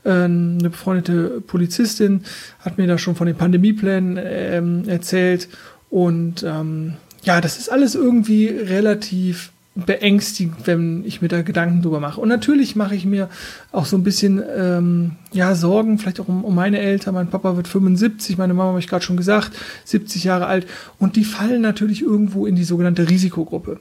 Ähm, 0.05 0.59
eine 0.61 0.71
befreundete 0.71 1.41
Polizistin 1.47 2.25
hat 2.61 2.77
mir 2.79 2.87
da 2.87 2.99
schon 2.99 3.15
von 3.15 3.27
den 3.27 3.37
Pandemieplänen 3.37 4.19
ähm, 4.21 4.89
erzählt 4.89 5.49
und 5.91 6.43
ähm, 6.43 6.95
ja, 7.23 7.41
das 7.41 7.59
ist 7.59 7.71
alles 7.71 7.95
irgendwie 7.95 8.49
relativ 8.49 9.53
beängstigend, 9.77 10.67
wenn 10.67 11.05
ich 11.05 11.21
mir 11.21 11.29
da 11.29 11.43
Gedanken 11.43 11.83
drüber 11.83 12.01
mache. 12.01 12.21
Und 12.21 12.29
natürlich 12.29 12.77
mache 12.77 12.95
ich 12.95 13.05
mir 13.05 13.29
auch 13.73 13.85
so 13.85 13.97
ein 13.97 14.05
bisschen 14.05 14.43
ähm, 14.57 15.13
ja 15.33 15.55
Sorgen, 15.55 15.99
vielleicht 15.99 16.19
auch 16.19 16.29
um, 16.29 16.45
um 16.45 16.55
meine 16.55 16.79
Eltern. 16.79 17.15
Mein 17.15 17.29
Papa 17.29 17.57
wird 17.57 17.69
75, 17.69 18.39
meine 18.39 18.55
Mama 18.55 18.71
habe 18.71 18.79
ich 18.79 18.89
gerade 18.89 19.05
schon 19.05 19.19
gesagt, 19.19 19.53
70 19.85 20.25
Jahre 20.25 20.47
alt. 20.47 20.67
Und 20.99 21.17
die 21.17 21.25
fallen 21.25 21.61
natürlich 21.61 22.01
irgendwo 22.01 22.47
in 22.47 22.57
die 22.57 22.65
sogenannte 22.65 23.11
Risikogruppe. 23.11 23.79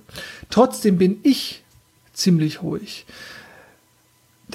Trotzdem 0.49 0.97
bin 0.97 1.17
ich 1.23 1.63
ziemlich 2.13 2.61
ruhig. 2.61 3.05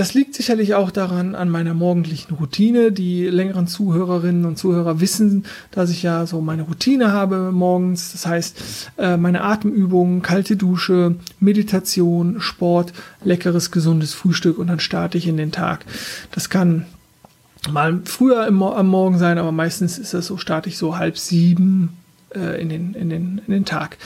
Das 0.01 0.15
liegt 0.15 0.35
sicherlich 0.35 0.73
auch 0.75 0.91
daran 0.91 1.35
an 1.35 1.51
meiner 1.51 1.75
morgendlichen 1.75 2.33
Routine. 2.33 2.91
Die 2.91 3.27
längeren 3.27 3.67
Zuhörerinnen 3.67 4.47
und 4.47 4.57
Zuhörer 4.57 4.99
wissen, 4.99 5.45
dass 5.73 5.91
ich 5.91 6.03
ja 6.03 6.25
so 6.25 6.41
meine 6.41 6.63
Routine 6.63 7.13
habe 7.13 7.53
morgens. 7.53 8.13
Das 8.13 8.25
heißt, 8.25 8.93
äh, 8.97 9.19
meine 9.19 9.43
Atemübungen, 9.43 10.23
kalte 10.23 10.57
Dusche, 10.57 11.17
Meditation, 11.39 12.41
Sport, 12.41 12.95
leckeres, 13.25 13.73
gesundes 13.73 14.15
Frühstück 14.15 14.57
und 14.57 14.69
dann 14.69 14.81
starte 14.81 15.19
ich 15.19 15.27
in 15.27 15.37
den 15.37 15.53
Tag. 15.53 15.85
Das 16.31 16.49
kann 16.49 16.87
mal 17.71 18.01
früher 18.07 18.47
am 18.47 18.89
Morgen 18.89 19.19
sein, 19.19 19.37
aber 19.37 19.53
meistens 19.53 19.99
ist 19.99 20.15
das 20.15 20.25
so, 20.25 20.39
starte 20.39 20.71
ich 20.71 20.79
so 20.79 20.97
halb 20.97 21.19
sieben 21.19 21.99
äh, 22.35 22.59
in, 22.59 22.71
den, 22.71 22.95
in, 22.95 23.11
den, 23.11 23.43
in 23.47 23.53
den 23.53 23.65
Tag. 23.67 23.99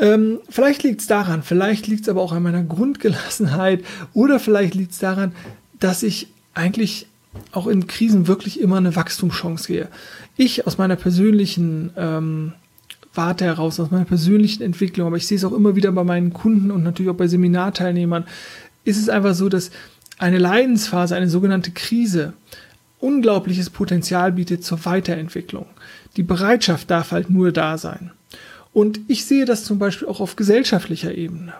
Ähm, 0.00 0.40
vielleicht 0.48 0.82
liegt 0.82 1.02
es 1.02 1.06
daran, 1.06 1.42
vielleicht 1.42 1.86
liegt 1.86 2.02
es 2.02 2.08
aber 2.08 2.22
auch 2.22 2.32
an 2.32 2.42
meiner 2.42 2.62
Grundgelassenheit 2.62 3.84
oder 4.14 4.40
vielleicht 4.40 4.74
liegt 4.74 4.92
es 4.92 4.98
daran, 4.98 5.32
dass 5.78 6.02
ich 6.02 6.28
eigentlich 6.54 7.06
auch 7.52 7.66
in 7.66 7.86
Krisen 7.86 8.26
wirklich 8.26 8.60
immer 8.60 8.78
eine 8.78 8.96
Wachstumschance 8.96 9.64
sehe. 9.64 9.88
Ich 10.36 10.66
aus 10.66 10.78
meiner 10.78 10.96
persönlichen 10.96 11.90
ähm, 11.96 12.54
Warte 13.12 13.44
heraus, 13.44 13.78
aus 13.78 13.90
meiner 13.90 14.06
persönlichen 14.06 14.62
Entwicklung, 14.62 15.06
aber 15.06 15.16
ich 15.16 15.26
sehe 15.26 15.36
es 15.36 15.44
auch 15.44 15.52
immer 15.52 15.76
wieder 15.76 15.92
bei 15.92 16.04
meinen 16.04 16.32
Kunden 16.32 16.70
und 16.70 16.82
natürlich 16.82 17.10
auch 17.10 17.16
bei 17.16 17.28
Seminarteilnehmern, 17.28 18.24
ist 18.84 18.98
es 18.98 19.10
einfach 19.10 19.34
so, 19.34 19.48
dass 19.48 19.70
eine 20.18 20.38
Leidensphase, 20.38 21.14
eine 21.14 21.28
sogenannte 21.28 21.72
Krise, 21.72 22.32
unglaubliches 23.00 23.68
Potenzial 23.68 24.32
bietet 24.32 24.64
zur 24.64 24.84
Weiterentwicklung. 24.84 25.66
Die 26.16 26.22
Bereitschaft 26.22 26.90
darf 26.90 27.12
halt 27.12 27.30
nur 27.30 27.52
da 27.52 27.78
sein. 27.78 28.12
Und 28.72 29.00
ich 29.08 29.24
sehe 29.24 29.44
das 29.44 29.64
zum 29.64 29.78
Beispiel 29.78 30.08
auch 30.08 30.20
auf 30.20 30.36
gesellschaftlicher 30.36 31.14
Ebene. 31.14 31.54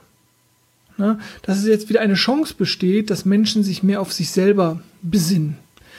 Ne? 0.97 1.19
Dass 1.43 1.59
es 1.59 1.67
jetzt 1.67 1.89
wieder 1.89 2.01
eine 2.01 2.15
Chance 2.15 2.55
besteht, 2.57 3.11
dass 3.11 3.25
Menschen 3.25 3.65
sich 3.65 3.83
mehr 3.83 4.01
auf 4.01 4.13
sich 4.13 4.31
selber 4.31 4.81
besinnen. 5.03 5.57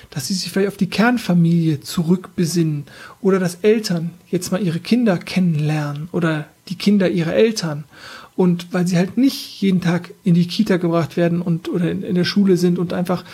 Dass 0.10 0.28
sie 0.28 0.34
sich 0.34 0.52
vielleicht 0.52 0.70
auf 0.70 0.78
die 0.78 0.90
Kernfamilie 0.90 1.82
zurückbesinnen. 1.82 2.86
Oder 3.20 3.40
dass 3.40 3.56
Eltern 3.62 4.12
jetzt 4.30 4.52
mal 4.52 4.62
ihre 4.62 4.80
Kinder 4.80 5.18
kennenlernen. 5.18 6.08
Oder 6.12 6.48
die 6.70 6.76
Kinder 6.76 7.10
ihrer 7.10 7.34
Eltern. 7.34 7.84
Und 8.36 8.72
weil 8.72 8.88
sie 8.88 8.98
halt 8.98 9.18
nicht 9.18 9.62
jeden 9.62 9.82
Tag 9.82 10.14
in 10.24 10.34
die 10.34 10.48
Kita 10.48 10.78
gebracht 10.78 11.18
werden 11.18 11.42
und 11.42 11.68
oder 11.68 11.92
in, 11.92 12.02
in 12.02 12.16
der 12.16 12.24
Schule 12.24 12.56
sind 12.58 12.80
und 12.80 12.94
einfach 12.94 13.26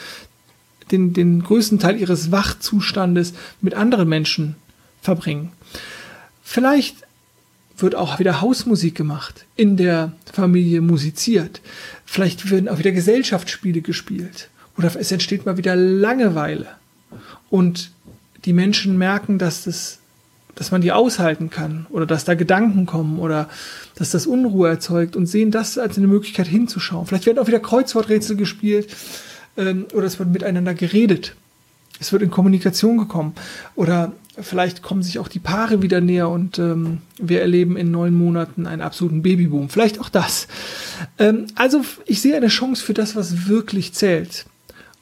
den, 0.92 1.14
den 1.14 1.44
größten 1.44 1.80
Teil 1.80 2.00
ihres 2.00 2.32
Wachzustandes 2.32 3.34
mit 3.62 3.74
anderen 3.74 4.10
Menschen 4.10 4.56
verbringen. 5.02 5.52
Vielleicht 6.44 7.07
wird 7.78 7.96
auch 7.96 8.20
wieder 8.20 8.42
Hausmusik 8.42 8.96
gemacht, 8.96 9.46
in 9.56 9.78
der 9.78 10.14
Familie 10.32 10.82
musiziert. 10.82 11.62
Vielleicht 12.06 12.50
werden 12.50 12.70
auch 12.70 12.80
wieder 12.80 12.92
Gesellschaftsspiele 12.92 13.82
gespielt. 13.82 14.50
Oder 14.78 14.96
es 14.96 15.12
entsteht 15.12 15.46
mal 15.46 15.58
wieder 15.58 15.76
Langeweile. 15.76 16.68
Und 17.50 17.92
die 18.46 18.54
Menschen 18.54 18.98
merken, 18.98 19.38
dass 19.40 19.64
das, 19.64 20.00
dass 20.56 20.72
man 20.72 20.82
die 20.82 20.92
aushalten 20.92 21.50
kann 21.50 21.86
oder 21.90 22.06
dass 22.06 22.26
da 22.26 22.36
Gedanken 22.36 22.86
kommen 22.86 23.20
oder 23.20 23.50
dass 23.96 24.12
das 24.12 24.28
Unruhe 24.28 24.70
erzeugt 24.70 25.16
und 25.16 25.26
sehen 25.26 25.52
das 25.52 25.78
als 25.78 25.98
eine 25.98 26.08
Möglichkeit 26.08 26.48
hinzuschauen. 26.48 27.06
Vielleicht 27.06 27.26
werden 27.26 27.40
auch 27.40 27.48
wieder 27.48 27.60
Kreuzworträtsel 27.60 28.36
gespielt 28.36 28.96
ähm, 29.58 29.86
oder 29.94 30.06
es 30.06 30.20
wird 30.20 30.30
miteinander 30.30 30.74
geredet. 30.74 31.36
Es 32.00 32.12
wird 32.12 32.22
in 32.22 32.32
Kommunikation 32.32 32.98
gekommen 32.98 33.34
oder 33.76 34.14
Vielleicht 34.40 34.84
kommen 34.84 35.02
sich 35.02 35.18
auch 35.18 35.30
die 35.30 35.40
Paare 35.40 35.82
wieder 35.82 36.00
näher 36.00 36.30
und 36.30 36.60
ähm, 36.60 37.00
wir 37.18 37.42
erleben 37.42 37.76
in 37.76 37.90
neun 37.90 38.14
Monaten 38.14 38.68
einen 38.68 38.84
absoluten 38.84 39.24
Babyboom. 39.24 39.70
Vielleicht 39.70 40.00
auch 40.00 40.10
das. 40.10 40.48
Ähm, 41.18 41.48
also 41.56 41.82
ich 42.06 42.22
sehe 42.22 42.36
eine 42.36 42.50
Chance 42.50 42.84
für 42.84 42.94
das, 42.94 43.16
was 43.16 43.48
wirklich 43.48 43.94
zählt. 43.94 44.46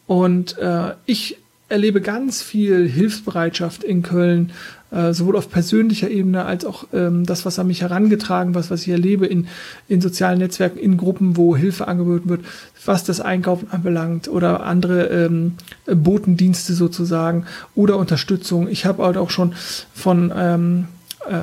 Und 0.08 0.58
äh, 0.58 0.94
ich 1.06 1.38
erlebe 1.68 2.00
ganz 2.00 2.42
viel 2.42 2.88
Hilfsbereitschaft 2.88 3.84
in 3.84 4.04
Köln, 4.04 4.54
äh, 4.96 5.14
sowohl 5.14 5.36
auf 5.36 5.50
persönlicher 5.50 6.10
Ebene 6.10 6.46
als 6.46 6.64
auch 6.66 6.86
ähm, 6.94 7.26
das, 7.26 7.46
was 7.46 7.60
an 7.60 7.68
mich 7.68 7.82
herangetragen, 7.82 8.56
was, 8.56 8.72
was 8.72 8.84
ich 8.84 8.90
erlebe 8.90 9.26
in, 9.26 9.48
in 9.90 10.00
sozialen 10.00 10.40
Netzwerken, 10.40 10.80
in 10.80 10.96
Gruppen, 10.96 11.36
wo 11.36 11.56
Hilfe 11.56 11.88
angeboten 11.88 12.30
wird, 12.30 12.46
was 12.86 13.04
das 13.04 13.20
Einkaufen 13.20 13.68
anbelangt 13.72 14.30
oder 14.30 14.64
andere 14.64 15.08
ähm, 15.08 15.54
Botendienste 15.86 16.74
sozusagen 16.74 17.46
oder 17.76 17.98
Unterstützung. 17.98 18.70
Ich 18.70 18.86
habe 18.86 19.04
halt 19.04 19.18
auch 19.18 19.30
schon 19.30 19.54
von 19.94 20.32
ähm, 20.36 20.86
äh, 21.28 21.42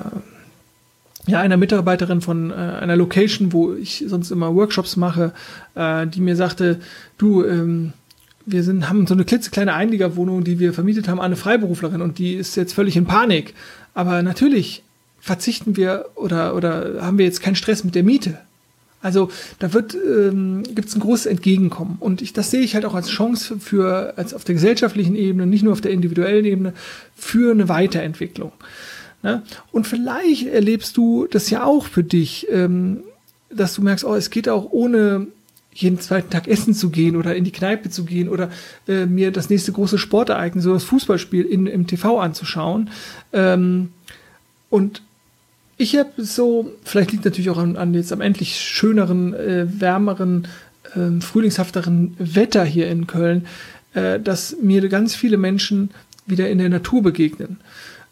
ja, 1.26 1.40
einer 1.40 1.56
Mitarbeiterin 1.56 2.21
von 2.21 2.50
äh, 2.50 2.54
einer 2.54 2.97
Location, 2.97 3.52
wo 3.52 3.75
ich 3.75 4.04
sonst 4.06 4.30
immer 4.30 4.54
Workshops 4.54 4.97
mache, 4.97 5.32
äh, 5.75 6.06
die 6.06 6.21
mir 6.21 6.37
sagte, 6.37 6.80
du, 7.18 7.44
ähm, 7.44 7.92
wir 8.46 8.62
sind, 8.62 8.88
haben 8.88 9.06
so 9.06 9.14
eine 9.14 9.25
klitzekleine 9.25 9.75
Einliegerwohnung, 9.75 10.44
die 10.44 10.58
wir 10.58 10.72
vermietet 10.72 11.08
haben, 11.08 11.18
an 11.18 11.26
eine 11.26 11.37
Freiberuflerin 11.37 12.02
und 12.02 12.18
die 12.18 12.34
ist 12.34 12.56
jetzt 12.56 12.75
völlig 12.75 12.96
in 12.96 13.06
Panik. 13.06 13.54
Aber 13.94 14.22
natürlich 14.22 14.82
verzichten 15.20 15.76
wir 15.76 16.06
oder, 16.16 16.54
oder 16.56 17.02
haben 17.02 17.18
wir 17.18 17.25
jetzt 17.25 17.40
keinen 17.40 17.56
Stress 17.56 17.84
mit 17.84 17.94
der 17.94 18.02
Miete. 18.02 18.38
Also 19.02 19.30
da 19.58 19.72
wird 19.72 19.94
ähm, 19.94 20.62
gibt 20.75 20.88
es 20.88 20.94
ein 20.94 21.00
großes 21.00 21.26
Entgegenkommen 21.26 21.96
und 21.99 22.22
ich, 22.22 22.32
das 22.32 22.52
sehe 22.52 22.61
ich 22.61 22.75
halt 22.75 22.84
auch 22.84 22.94
als 22.94 23.08
Chance 23.08 23.58
für 23.58 24.14
als 24.16 24.32
auf 24.32 24.44
der 24.44 24.54
gesellschaftlichen 24.54 25.16
Ebene, 25.16 25.46
nicht 25.46 25.64
nur 25.64 25.72
auf 25.72 25.80
der 25.80 25.90
individuellen 25.90 26.44
Ebene, 26.44 26.72
für 27.16 27.50
eine 27.50 27.68
Weiterentwicklung. 27.68 28.52
Ne? 29.25 29.42
Und 29.72 29.88
vielleicht 29.88 30.46
erlebst 30.46 30.96
du 30.96 31.26
das 31.28 31.50
ja 31.50 31.64
auch 31.64 31.87
für 31.87 32.04
dich, 32.04 32.46
ähm, 32.50 33.02
dass 33.50 33.75
du 33.75 33.82
merkst, 33.82 34.04
oh, 34.04 34.14
es 34.14 34.30
geht 34.30 34.49
auch 34.49 34.70
ohne 34.70 35.26
jeden 35.75 36.00
zweiten 36.00 36.31
Tag 36.31 36.49
essen 36.49 36.75
zu 36.75 36.91
gehen 36.91 37.17
oder 37.17 37.35
in 37.35 37.45
die 37.45 37.52
Kneipe 37.52 37.91
zu 37.91 38.05
gehen 38.05 38.29
oder 38.29 38.50
äh, 38.87 39.07
mir 39.07 39.33
das 39.33 39.50
nächste 39.50 39.73
große 39.73 39.99
Sportereignis, 39.99 40.64
so 40.64 40.73
das 40.73 40.85
Fußballspiel 40.85 41.45
in, 41.45 41.67
im 41.67 41.87
TV 41.87 42.21
anzuschauen. 42.21 42.91
Ähm, 43.33 43.93
und 44.69 45.02
ich 45.79 45.97
habe 45.97 46.11
so, 46.19 46.73
vielleicht 46.85 47.12
liegt 47.12 47.25
natürlich 47.25 47.50
auch 47.50 47.59
an, 47.59 47.76
an 47.76 47.95
jetzt 47.95 48.12
am 48.12 48.21
endlich 48.21 48.57
schöneren, 48.57 49.35
äh, 49.35 49.67
wärmeren, 49.81 50.47
äh, 50.95 51.21
frühlingshafteren 51.21 52.14
Wetter 52.19 52.64
hier 52.64 52.88
in 52.88 53.07
Köln, 53.07 53.47
äh, 53.95 54.21
dass 54.21 54.57
mir 54.61 54.87
ganz 54.88 55.14
viele 55.14 55.38
Menschen 55.38 55.91
wieder 56.26 56.49
in 56.50 56.59
der 56.59 56.69
Natur 56.69 57.02
begegnen. 57.02 57.59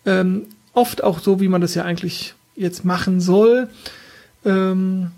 Ähm, 0.07 0.47
oft 0.73 1.05
auch 1.05 1.21
so, 1.21 1.41
wie 1.41 1.49
man 1.49 1.61
das 1.61 1.75
ja 1.75 1.85
eigentlich 1.85 2.35
jetzt 2.57 2.85
machen 2.85 3.21
soll. 3.21 3.69
Ähm, 4.45 5.11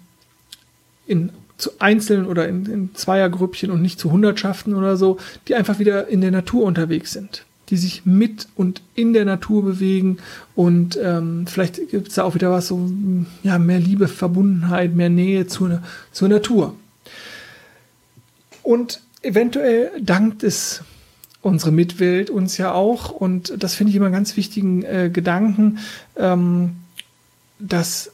in 1.07 1.31
zu 1.63 1.71
Einzelnen 1.79 2.27
oder 2.27 2.49
in, 2.49 2.67
in 2.67 2.95
Zweiergrüppchen 2.95 3.71
und 3.71 3.81
nicht 3.81 4.01
zu 4.01 4.11
Hundertschaften 4.11 4.75
oder 4.75 4.97
so, 4.97 5.19
die 5.47 5.55
einfach 5.55 5.79
wieder 5.79 6.09
in 6.09 6.21
der 6.21 6.33
Natur 6.33 6.65
unterwegs 6.65 7.13
sind, 7.13 7.45
die 7.69 7.77
sich 7.77 8.05
mit 8.05 8.49
und 8.57 8.83
in 8.97 9.13
der 9.13 9.25
Natur 9.25 9.65
bewegen 9.65 10.19
und 10.57 10.99
ähm, 11.01 11.47
vielleicht 11.47 11.77
gibt 11.91 12.09
es 12.09 12.15
da 12.15 12.25
auch 12.25 12.35
wieder 12.35 12.51
was 12.51 12.67
so, 12.67 12.91
ja, 13.45 13.61
mehr 13.61 13.79
Liebe, 13.79 14.09
Verbundenheit, 14.09 14.97
mehr 14.97 15.09
Nähe 15.09 15.47
zur, 15.47 15.83
zur 16.11 16.29
Natur. 16.29 16.75
Und 18.65 19.01
eventuell 19.23 19.93
dankt 20.01 20.43
es 20.43 20.83
unsere 21.43 21.71
Mitwelt 21.71 22.29
uns 22.29 22.57
ja 22.59 22.73
auch 22.73 23.11
und 23.11 23.55
das 23.57 23.75
finde 23.77 23.91
ich 23.91 23.97
immer 23.97 24.07
einen 24.07 24.15
ganz 24.15 24.37
wichtigen 24.37 24.83
äh, 24.83 25.11
Gedanken, 25.13 25.79
ähm, 26.17 26.73
dass 27.61 28.12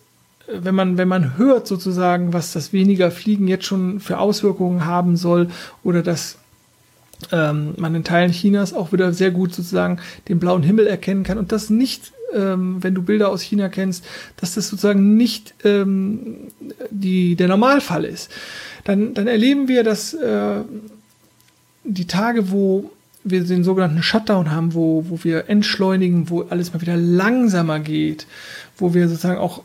wenn 0.50 0.74
man, 0.74 0.96
wenn 0.96 1.08
man 1.08 1.36
hört 1.36 1.66
sozusagen, 1.66 2.32
was 2.32 2.52
das 2.52 2.72
weniger 2.72 3.10
Fliegen 3.10 3.48
jetzt 3.48 3.66
schon 3.66 4.00
für 4.00 4.18
Auswirkungen 4.18 4.84
haben 4.84 5.16
soll 5.16 5.48
oder 5.84 6.02
dass 6.02 6.38
ähm, 7.32 7.74
man 7.76 7.94
in 7.94 8.04
Teilen 8.04 8.32
Chinas 8.32 8.72
auch 8.72 8.92
wieder 8.92 9.12
sehr 9.12 9.30
gut 9.30 9.54
sozusagen 9.54 9.98
den 10.28 10.38
blauen 10.38 10.62
Himmel 10.62 10.86
erkennen 10.86 11.24
kann 11.24 11.38
und 11.38 11.52
das 11.52 11.68
nicht, 11.68 12.12
ähm, 12.34 12.82
wenn 12.82 12.94
du 12.94 13.02
Bilder 13.02 13.28
aus 13.28 13.42
China 13.42 13.68
kennst, 13.68 14.04
dass 14.36 14.54
das 14.54 14.68
sozusagen 14.68 15.16
nicht 15.16 15.54
ähm, 15.64 16.36
die, 16.90 17.36
der 17.36 17.48
Normalfall 17.48 18.04
ist, 18.04 18.30
dann, 18.84 19.14
dann 19.14 19.26
erleben 19.26 19.68
wir, 19.68 19.84
dass 19.84 20.14
äh, 20.14 20.60
die 21.84 22.06
Tage, 22.06 22.50
wo 22.50 22.90
wir 23.24 23.42
den 23.44 23.64
sogenannten 23.64 24.02
Shutdown 24.02 24.50
haben, 24.50 24.74
wo, 24.74 25.04
wo 25.08 25.24
wir 25.24 25.48
entschleunigen, 25.48 26.30
wo 26.30 26.42
alles 26.42 26.72
mal 26.72 26.80
wieder 26.80 26.96
langsamer 26.96 27.80
geht, 27.80 28.26
wo 28.78 28.94
wir 28.94 29.08
sozusagen 29.08 29.38
auch 29.38 29.62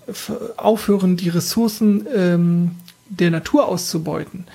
aufhören, 0.58 1.17
die 1.17 1.29
Ressourcen 1.29 2.05
ähm, 2.13 2.72
der 3.10 3.32
Natur 3.32 3.67
auszubeuten, 3.67 4.46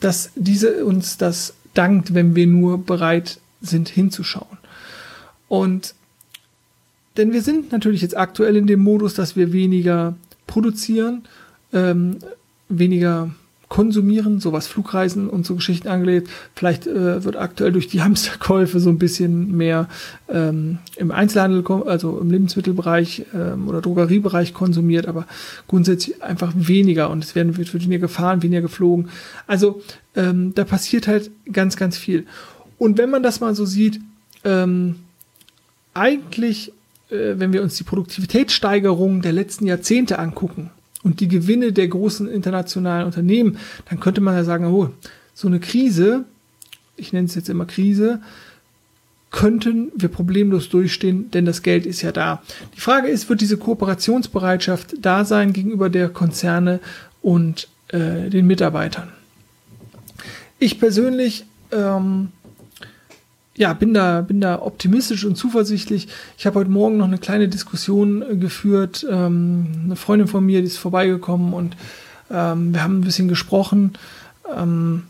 dass 0.00 0.30
diese 0.36 0.84
uns 0.84 1.16
das 1.16 1.54
dankt, 1.74 2.14
wenn 2.14 2.36
wir 2.36 2.46
nur 2.46 2.78
bereit 2.78 3.40
sind 3.60 3.88
hinzuschauen. 3.88 4.58
Und 5.48 5.94
denn 7.16 7.32
wir 7.32 7.42
sind 7.42 7.72
natürlich 7.72 8.02
jetzt 8.02 8.16
aktuell 8.16 8.56
in 8.56 8.66
dem 8.66 8.80
Modus, 8.80 9.14
dass 9.14 9.36
wir 9.36 9.52
weniger 9.52 10.14
produzieren, 10.46 11.24
ähm, 11.72 12.18
weniger 12.68 13.30
konsumieren, 13.72 14.38
so 14.38 14.52
was 14.52 14.66
Flugreisen 14.66 15.30
und 15.30 15.46
so 15.46 15.54
Geschichten 15.54 15.88
angelegt. 15.88 16.28
Vielleicht 16.54 16.86
äh, 16.86 17.24
wird 17.24 17.36
aktuell 17.36 17.72
durch 17.72 17.88
die 17.88 18.02
Hamsterkäufe 18.04 18.78
so 18.80 18.90
ein 18.90 18.98
bisschen 18.98 19.56
mehr 19.56 19.88
ähm, 20.28 20.76
im 20.96 21.10
Einzelhandel, 21.10 21.64
also 21.86 22.18
im 22.18 22.30
Lebensmittelbereich 22.30 23.24
ähm, 23.32 23.68
oder 23.68 23.80
Drogeriebereich 23.80 24.52
konsumiert, 24.52 25.08
aber 25.08 25.26
grundsätzlich 25.68 26.22
einfach 26.22 26.52
weniger 26.54 27.08
und 27.08 27.24
es 27.24 27.34
werden 27.34 27.56
wird 27.56 27.72
weniger 27.72 28.00
gefahren, 28.00 28.42
weniger 28.42 28.60
geflogen. 28.60 29.08
Also 29.46 29.80
ähm, 30.16 30.52
da 30.54 30.64
passiert 30.64 31.08
halt 31.08 31.30
ganz, 31.50 31.76
ganz 31.76 31.96
viel. 31.96 32.26
Und 32.76 32.98
wenn 32.98 33.08
man 33.08 33.22
das 33.22 33.40
mal 33.40 33.54
so 33.54 33.64
sieht, 33.64 34.02
ähm, 34.44 34.96
eigentlich, 35.94 36.74
äh, 37.08 37.36
wenn 37.38 37.54
wir 37.54 37.62
uns 37.62 37.76
die 37.76 37.84
Produktivitätssteigerung 37.84 39.22
der 39.22 39.32
letzten 39.32 39.66
Jahrzehnte 39.66 40.18
angucken, 40.18 40.68
und 41.02 41.20
die 41.20 41.28
Gewinne 41.28 41.72
der 41.72 41.88
großen 41.88 42.28
internationalen 42.28 43.06
Unternehmen, 43.06 43.58
dann 43.88 44.00
könnte 44.00 44.20
man 44.20 44.34
ja 44.34 44.44
sagen, 44.44 44.66
oh, 44.66 44.90
so 45.34 45.48
eine 45.48 45.60
Krise, 45.60 46.24
ich 46.96 47.12
nenne 47.12 47.26
es 47.26 47.34
jetzt 47.34 47.48
immer 47.48 47.66
Krise, 47.66 48.20
könnten 49.30 49.90
wir 49.96 50.08
problemlos 50.08 50.68
durchstehen, 50.68 51.30
denn 51.30 51.46
das 51.46 51.62
Geld 51.62 51.86
ist 51.86 52.02
ja 52.02 52.12
da. 52.12 52.42
Die 52.76 52.80
Frage 52.80 53.08
ist, 53.08 53.28
wird 53.28 53.40
diese 53.40 53.56
Kooperationsbereitschaft 53.56 54.94
da 55.00 55.24
sein 55.24 55.52
gegenüber 55.52 55.88
der 55.88 56.10
Konzerne 56.10 56.80
und 57.22 57.68
äh, 57.88 58.28
den 58.28 58.46
Mitarbeitern? 58.46 59.08
Ich 60.58 60.78
persönlich 60.78 61.46
ähm, 61.72 62.28
ja, 63.56 63.72
bin 63.74 63.92
da, 63.92 64.22
bin 64.22 64.40
da 64.40 64.60
optimistisch 64.60 65.24
und 65.24 65.36
zuversichtlich. 65.36 66.08
Ich 66.38 66.46
habe 66.46 66.58
heute 66.58 66.70
Morgen 66.70 66.96
noch 66.96 67.06
eine 67.06 67.18
kleine 67.18 67.48
Diskussion 67.48 68.22
äh, 68.22 68.36
geführt. 68.36 69.06
Ähm, 69.08 69.66
eine 69.84 69.96
Freundin 69.96 70.28
von 70.28 70.44
mir, 70.44 70.60
die 70.60 70.68
ist 70.68 70.78
vorbeigekommen 70.78 71.52
und 71.52 71.76
ähm, 72.30 72.72
wir 72.72 72.82
haben 72.82 72.98
ein 72.98 73.04
bisschen 73.04 73.28
gesprochen. 73.28 73.92
Ähm, 74.56 75.04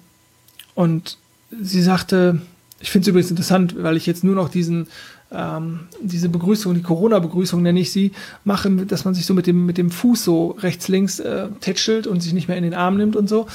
und 0.75 1.19
sie 1.61 1.83
sagte, 1.83 2.41
ich 2.81 2.91
finde 2.91 3.05
es 3.05 3.09
übrigens 3.09 3.31
interessant, 3.31 3.77
weil 3.79 3.97
ich 3.97 4.07
jetzt 4.07 4.25
nur 4.25 4.35
noch 4.35 4.49
diesen, 4.49 4.89
ähm, 5.31 5.81
diese 6.01 6.29
Begrüßung, 6.29 6.75
die 6.75 6.83
Corona-Begrüßung 6.83 7.63
nenne 7.63 7.79
ich 7.79 7.93
sie, 7.93 8.11
mache, 8.43 8.71
dass 8.71 9.05
man 9.05 9.15
sich 9.15 9.25
so 9.25 9.35
mit 9.35 9.47
dem, 9.47 9.67
mit 9.67 9.79
dem 9.79 9.93
Fuß 9.93 10.25
so 10.25 10.57
rechts, 10.59 10.89
links 10.89 11.21
äh, 11.21 11.47
tätschelt 11.61 12.09
und 12.09 12.21
sich 12.23 12.33
nicht 12.33 12.49
mehr 12.49 12.57
in 12.57 12.65
den 12.65 12.75
Arm 12.75 12.97
nimmt 12.97 13.15
und 13.15 13.29
so. 13.29 13.47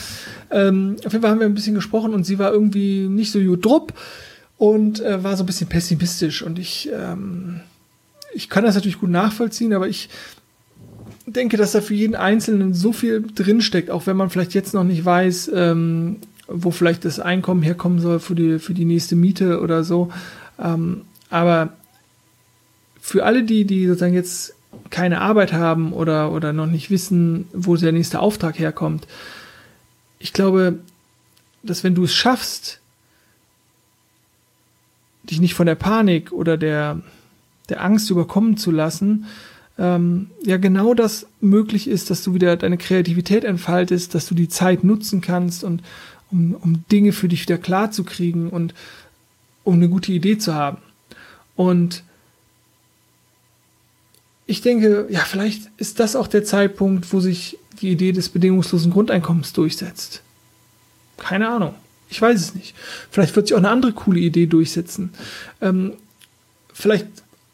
Ähm, 0.49 0.95
auf 1.05 1.11
jeden 1.11 1.23
Fall 1.23 1.31
haben 1.31 1.39
wir 1.41 1.45
ein 1.45 1.55
bisschen 1.55 1.75
gesprochen 1.75 2.13
und 2.13 2.25
sie 2.25 2.39
war 2.39 2.53
irgendwie 2.53 3.09
nicht 3.09 3.33
so 3.33 3.39
gut 3.39 3.65
drupp 3.65 3.93
und 4.57 4.99
äh, 5.01 5.23
war 5.23 5.37
so 5.37 5.43
ein 5.43 5.45
bisschen 5.45 5.69
pessimistisch. 5.69 6.41
Und 6.41 6.59
ich, 6.59 6.89
ähm, 6.93 7.61
ich 8.33 8.49
kann 8.49 8.63
das 8.63 8.75
natürlich 8.75 8.99
gut 8.99 9.09
nachvollziehen, 9.09 9.73
aber 9.73 9.87
ich 9.87 10.09
denke, 11.25 11.57
dass 11.57 11.73
da 11.73 11.81
für 11.81 11.93
jeden 11.93 12.15
Einzelnen 12.15 12.73
so 12.73 12.93
viel 12.93 13.25
drinsteckt, 13.35 13.89
auch 13.89 14.07
wenn 14.07 14.17
man 14.17 14.29
vielleicht 14.29 14.53
jetzt 14.53 14.73
noch 14.73 14.83
nicht 14.83 15.03
weiß, 15.03 15.51
ähm, 15.53 16.17
wo 16.47 16.71
vielleicht 16.71 17.05
das 17.05 17.19
Einkommen 17.19 17.61
herkommen 17.61 17.99
soll 17.99 18.19
für 18.19 18.35
die, 18.35 18.59
für 18.59 18.73
die 18.73 18.85
nächste 18.85 19.15
Miete 19.15 19.61
oder 19.61 19.83
so. 19.83 20.11
Ähm, 20.59 21.01
aber 21.29 21.73
für 23.01 23.25
alle 23.25 23.43
die, 23.43 23.65
die 23.65 23.85
sozusagen 23.87 24.13
jetzt 24.13 24.53
keine 24.89 25.21
Arbeit 25.21 25.53
haben 25.53 25.91
oder, 25.91 26.31
oder 26.31 26.53
noch 26.53 26.67
nicht 26.67 26.89
wissen, 26.89 27.47
wo 27.53 27.75
der 27.75 27.91
nächste 27.91 28.19
Auftrag 28.19 28.57
herkommt, 28.57 29.07
ich 30.19 30.33
glaube, 30.33 30.79
dass 31.63 31.83
wenn 31.83 31.95
du 31.95 32.05
es 32.05 32.13
schaffst, 32.13 32.79
dich 35.29 35.39
nicht 35.39 35.53
von 35.53 35.67
der 35.67 35.75
Panik 35.75 36.31
oder 36.31 36.57
der, 36.57 37.01
der 37.69 37.83
Angst 37.83 38.09
überkommen 38.09 38.57
zu 38.57 38.71
lassen, 38.71 39.25
ähm, 39.77 40.31
ja 40.43 40.57
genau 40.57 40.93
das 40.93 41.27
möglich 41.39 41.87
ist, 41.87 42.09
dass 42.09 42.23
du 42.23 42.33
wieder 42.33 42.55
deine 42.57 42.77
Kreativität 42.77 43.43
entfaltest, 43.43 44.15
dass 44.15 44.25
du 44.25 44.35
die 44.35 44.49
Zeit 44.49 44.83
nutzen 44.83 45.21
kannst 45.21 45.63
und 45.63 45.83
um, 46.31 46.55
um 46.55 46.83
Dinge 46.91 47.13
für 47.13 47.27
dich 47.27 47.43
wieder 47.43 47.57
klar 47.57 47.91
zu 47.91 48.03
kriegen 48.03 48.49
und 48.49 48.73
um 49.63 49.75
eine 49.75 49.89
gute 49.89 50.11
Idee 50.11 50.37
zu 50.37 50.53
haben. 50.55 50.77
Und 51.55 52.03
ich 54.45 54.61
denke, 54.61 55.07
ja, 55.09 55.19
vielleicht 55.19 55.69
ist 55.77 55.99
das 55.99 56.15
auch 56.15 56.27
der 56.27 56.43
Zeitpunkt, 56.43 57.11
wo 57.13 57.19
sich 57.19 57.57
die 57.81 57.91
Idee 57.91 58.13
des 58.13 58.29
bedingungslosen 58.29 58.91
Grundeinkommens 58.91 59.53
durchsetzt. 59.53 60.21
Keine 61.17 61.49
Ahnung. 61.49 61.75
Ich 62.09 62.21
weiß 62.21 62.39
es 62.39 62.55
nicht. 62.55 62.75
Vielleicht 63.11 63.35
wird 63.35 63.47
sich 63.47 63.55
auch 63.55 63.59
eine 63.59 63.69
andere 63.69 63.91
coole 63.91 64.19
Idee 64.19 64.45
durchsetzen. 64.45 65.11
Ähm, 65.61 65.93
vielleicht 66.73 67.07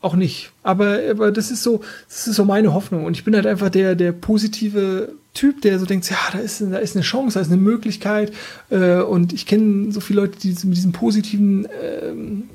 auch 0.03 0.15
nicht. 0.15 0.51
Aber, 0.63 0.99
aber 1.09 1.31
das 1.31 1.49
ist 1.49 1.63
so, 1.63 1.81
das 2.09 2.27
ist 2.27 2.35
so 2.35 2.45
meine 2.45 2.73
Hoffnung. 2.73 3.05
Und 3.05 3.15
ich 3.15 3.23
bin 3.23 3.35
halt 3.35 3.47
einfach 3.47 3.69
der, 3.69 3.95
der 3.95 4.11
positive 4.11 5.13
Typ, 5.33 5.61
der 5.61 5.79
so 5.79 5.85
denkt, 5.85 6.09
ja, 6.09 6.17
da 6.31 6.39
ist, 6.39 6.61
da 6.61 6.77
ist 6.77 6.95
eine 6.95 7.03
Chance, 7.03 7.35
da 7.35 7.41
ist 7.41 7.51
eine 7.51 7.61
Möglichkeit. 7.61 8.33
Äh, 8.69 8.97
und 8.97 9.33
ich 9.33 9.45
kenne 9.45 9.91
so 9.91 10.01
viele 10.01 10.21
Leute, 10.21 10.37
die 10.39 10.49
mit 10.49 10.77
diesem 10.77 10.91
positiven 10.91 11.65
äh, 11.65 12.13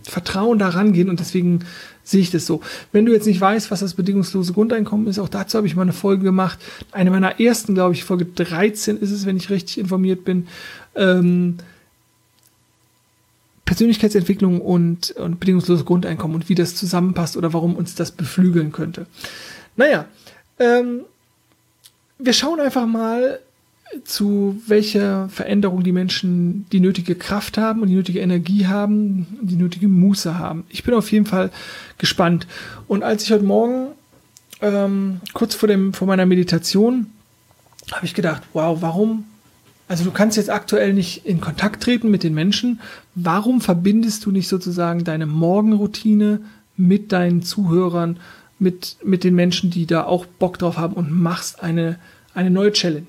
Vertrauen 0.08 0.58
da 0.58 0.68
rangehen 0.68 1.08
und 1.08 1.20
deswegen 1.20 1.60
sehe 2.04 2.20
ich 2.20 2.30
das 2.30 2.46
so. 2.46 2.60
Wenn 2.92 3.04
du 3.04 3.12
jetzt 3.12 3.26
nicht 3.26 3.40
weißt, 3.40 3.70
was 3.70 3.80
das 3.80 3.94
bedingungslose 3.94 4.52
Grundeinkommen 4.52 5.06
ist, 5.08 5.18
auch 5.18 5.28
dazu 5.28 5.56
habe 5.56 5.66
ich 5.66 5.74
mal 5.74 5.82
eine 5.82 5.92
Folge 5.92 6.24
gemacht. 6.24 6.58
Eine 6.92 7.10
meiner 7.10 7.40
ersten, 7.40 7.74
glaube 7.74 7.94
ich, 7.94 8.04
Folge 8.04 8.26
13 8.26 8.98
ist 8.98 9.10
es, 9.10 9.26
wenn 9.26 9.36
ich 9.36 9.50
richtig 9.50 9.78
informiert 9.78 10.24
bin. 10.24 10.46
Ähm, 10.94 11.56
Persönlichkeitsentwicklung 13.68 14.62
und, 14.62 15.10
und 15.10 15.40
bedingungsloses 15.40 15.84
Grundeinkommen 15.84 16.34
und 16.36 16.48
wie 16.48 16.54
das 16.54 16.74
zusammenpasst 16.74 17.36
oder 17.36 17.52
warum 17.52 17.76
uns 17.76 17.94
das 17.94 18.12
beflügeln 18.12 18.72
könnte. 18.72 19.04
Naja, 19.76 20.06
ähm, 20.58 21.02
wir 22.18 22.32
schauen 22.32 22.60
einfach 22.60 22.86
mal, 22.86 23.40
zu 24.04 24.58
welcher 24.66 25.28
Veränderung 25.28 25.82
die 25.82 25.92
Menschen 25.92 26.64
die 26.72 26.80
nötige 26.80 27.14
Kraft 27.14 27.58
haben 27.58 27.82
und 27.82 27.88
die 27.88 27.94
nötige 27.94 28.20
Energie 28.20 28.66
haben, 28.66 29.26
die 29.42 29.56
nötige 29.56 29.88
Muße 29.88 30.38
haben. 30.38 30.64
Ich 30.70 30.82
bin 30.82 30.94
auf 30.94 31.12
jeden 31.12 31.26
Fall 31.26 31.50
gespannt. 31.98 32.46
Und 32.86 33.02
als 33.02 33.24
ich 33.24 33.32
heute 33.32 33.44
Morgen 33.44 33.88
ähm, 34.62 35.20
kurz 35.34 35.54
vor 35.54 35.68
dem 35.68 35.92
vor 35.92 36.06
meiner 36.06 36.24
Meditation 36.24 37.06
habe 37.92 38.06
ich 38.06 38.14
gedacht, 38.14 38.42
wow, 38.54 38.78
warum 38.80 39.24
also 39.88 40.04
du 40.04 40.10
kannst 40.10 40.36
jetzt 40.36 40.50
aktuell 40.50 40.92
nicht 40.92 41.24
in 41.24 41.40
Kontakt 41.40 41.82
treten 41.82 42.10
mit 42.10 42.22
den 42.22 42.34
Menschen. 42.34 42.80
Warum 43.14 43.60
verbindest 43.60 44.26
du 44.26 44.30
nicht 44.30 44.48
sozusagen 44.48 45.02
deine 45.02 45.26
Morgenroutine 45.26 46.40
mit 46.76 47.10
deinen 47.10 47.42
Zuhörern, 47.42 48.20
mit, 48.58 48.96
mit 49.02 49.24
den 49.24 49.34
Menschen, 49.34 49.70
die 49.70 49.86
da 49.86 50.04
auch 50.04 50.26
Bock 50.26 50.58
drauf 50.58 50.76
haben 50.76 50.94
und 50.94 51.10
machst 51.10 51.62
eine, 51.62 51.98
eine 52.34 52.50
neue 52.50 52.72
Challenge? 52.72 53.06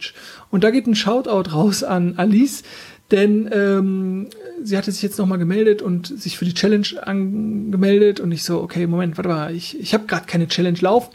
Und 0.52 0.64
da 0.64 0.72
geht 0.72 0.88
ein 0.88 0.96
Shoutout 0.96 1.52
raus 1.52 1.84
an 1.84 2.14
Alice, 2.18 2.64
denn 3.12 3.50
ähm, 3.52 4.28
sie 4.64 4.78
hatte 4.78 4.92
sich 4.92 5.02
jetzt 5.02 5.18
nochmal 5.18 5.40
gemeldet 5.40 5.82
und 5.82 6.08
sich 6.08 6.38
für 6.38 6.46
die 6.46 6.54
Challenge 6.54 6.88
angemeldet 7.02 8.20
und 8.20 8.32
ich 8.32 8.44
so, 8.44 8.62
okay, 8.62 8.88
Moment, 8.88 9.18
warte 9.18 9.30
mal, 9.30 9.56
ich, 9.56 9.80
ich 9.80 9.94
habe 9.94 10.06
gerade 10.06 10.28
keine 10.28 10.48
Challenge 10.48 10.78
laufen. 10.80 11.14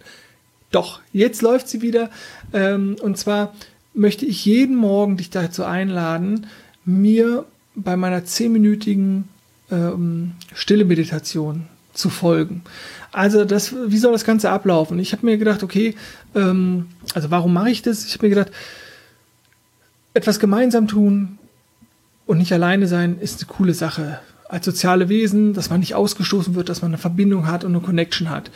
Doch, 0.73 1.01
jetzt 1.13 1.41
läuft 1.41 1.69
sie 1.69 1.83
wieder. 1.83 2.11
Ähm, 2.53 2.97
und 3.01 3.17
zwar 3.17 3.55
möchte 3.95 4.27
ich 4.27 4.45
jeden 4.45 4.77
Morgen 4.77 5.17
dich 5.17 5.31
dazu 5.31 5.65
einladen, 5.65 6.47
mir 6.85 7.47
bei 7.75 7.97
meiner 7.97 8.25
zehnminütigen 8.25 9.29
ähm, 9.71 10.33
stille 10.53 10.85
Meditation 10.85 11.67
zu 11.93 12.11
folgen. 12.11 12.63
Also 13.13 13.45
das, 13.45 13.75
wie 13.87 13.99
soll 13.99 14.13
das 14.13 14.25
Ganze 14.25 14.51
ablaufen? 14.51 14.99
Ich 14.99 15.13
habe 15.13 15.25
mir 15.25 15.39
gedacht, 15.39 15.63
okay, 15.63 15.95
ähm, 16.35 16.87
also 17.15 17.31
warum 17.31 17.53
mache 17.53 17.71
ich 17.71 17.83
das? 17.83 18.05
Ich 18.05 18.15
habe 18.15 18.27
mir 18.27 18.35
gedacht, 18.35 18.53
etwas 20.13 20.41
gemeinsam 20.41 20.89
tun 20.89 21.39
und 22.27 22.39
nicht 22.39 22.53
alleine 22.53 22.89
sein 22.89 23.19
ist 23.21 23.41
eine 23.41 23.53
coole 23.53 23.75
Sache 23.75 24.19
als 24.49 24.67
soziale 24.67 25.09
Wesen, 25.09 25.55
dass 25.55 25.71
man 25.71 25.81
nicht 25.81 25.95
ausgestoßen 25.95 26.55
wird, 26.55 26.69
dass 26.69 26.83
man 26.83 26.91
eine 26.91 26.99
Verbindung 26.99 27.47
hat 27.47 27.65
und 27.65 27.73
eine 27.73 27.85
Connection 27.85 28.31
hat. 28.31 28.51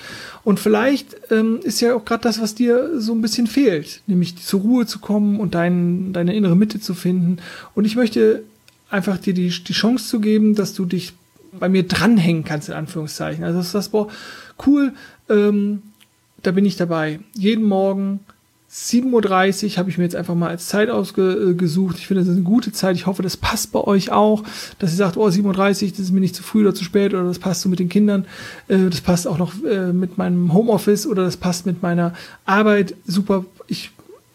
Und 0.44 0.60
vielleicht 0.60 1.16
ähm, 1.30 1.60
ist 1.62 1.80
ja 1.80 1.94
auch 1.94 2.04
gerade 2.04 2.22
das, 2.22 2.40
was 2.40 2.54
dir 2.54 3.00
so 3.00 3.14
ein 3.14 3.22
bisschen 3.22 3.46
fehlt, 3.46 4.02
nämlich 4.06 4.36
zur 4.36 4.60
Ruhe 4.60 4.86
zu 4.86 4.98
kommen 4.98 5.40
und 5.40 5.54
dein, 5.54 6.12
deine 6.12 6.34
innere 6.34 6.56
Mitte 6.56 6.78
zu 6.80 6.94
finden. 6.94 7.38
Und 7.74 7.86
ich 7.86 7.96
möchte 7.96 8.42
einfach 8.90 9.18
dir 9.18 9.34
die, 9.34 9.48
die 9.48 9.72
Chance 9.72 10.08
zu 10.08 10.20
geben, 10.20 10.54
dass 10.54 10.74
du 10.74 10.84
dich 10.84 11.14
bei 11.58 11.68
mir 11.68 11.84
dranhängen 11.84 12.44
kannst, 12.44 12.68
in 12.68 12.74
Anführungszeichen. 12.74 13.44
Also 13.44 13.58
das 13.58 13.68
ist 13.68 13.74
das, 13.74 13.88
boah, 13.88 14.08
cool, 14.66 14.92
ähm, 15.28 15.82
da 16.42 16.52
bin 16.52 16.66
ich 16.66 16.76
dabei. 16.76 17.20
Jeden 17.34 17.64
Morgen 17.64 18.20
7.30 18.70 19.64
Uhr 19.64 19.76
habe 19.78 19.88
ich 19.88 19.96
mir 19.96 20.04
jetzt 20.04 20.16
einfach 20.16 20.34
mal 20.34 20.50
als 20.50 20.68
Zeit 20.68 20.90
ausgesucht. 20.90 21.96
Ich 21.98 22.06
finde, 22.06 22.20
das 22.20 22.28
ist 22.28 22.36
eine 22.36 22.44
gute 22.44 22.70
Zeit. 22.70 22.96
Ich 22.96 23.06
hoffe, 23.06 23.22
das 23.22 23.38
passt 23.38 23.72
bei 23.72 23.80
euch 23.80 24.12
auch, 24.12 24.44
dass 24.78 24.90
ihr 24.90 24.96
sagt, 24.96 25.16
oh, 25.16 25.26
7.30 25.26 25.46
Uhr, 25.46 25.90
das 25.90 25.98
ist 25.98 26.12
mir 26.12 26.20
nicht 26.20 26.36
zu 26.36 26.42
früh 26.42 26.60
oder 26.60 26.74
zu 26.74 26.84
spät 26.84 27.14
oder 27.14 27.24
das 27.24 27.38
passt 27.38 27.62
so 27.62 27.70
mit 27.70 27.78
den 27.78 27.88
Kindern. 27.88 28.26
Äh, 28.68 28.90
das 28.90 29.00
passt 29.00 29.26
auch 29.26 29.38
noch 29.38 29.54
äh, 29.64 29.92
mit 29.94 30.18
meinem 30.18 30.52
Homeoffice 30.52 31.06
oder 31.06 31.24
das 31.24 31.38
passt 31.38 31.64
mit 31.64 31.82
meiner 31.82 32.12
Arbeit. 32.44 32.94
Super. 33.06 33.46
Ich, 33.68 33.90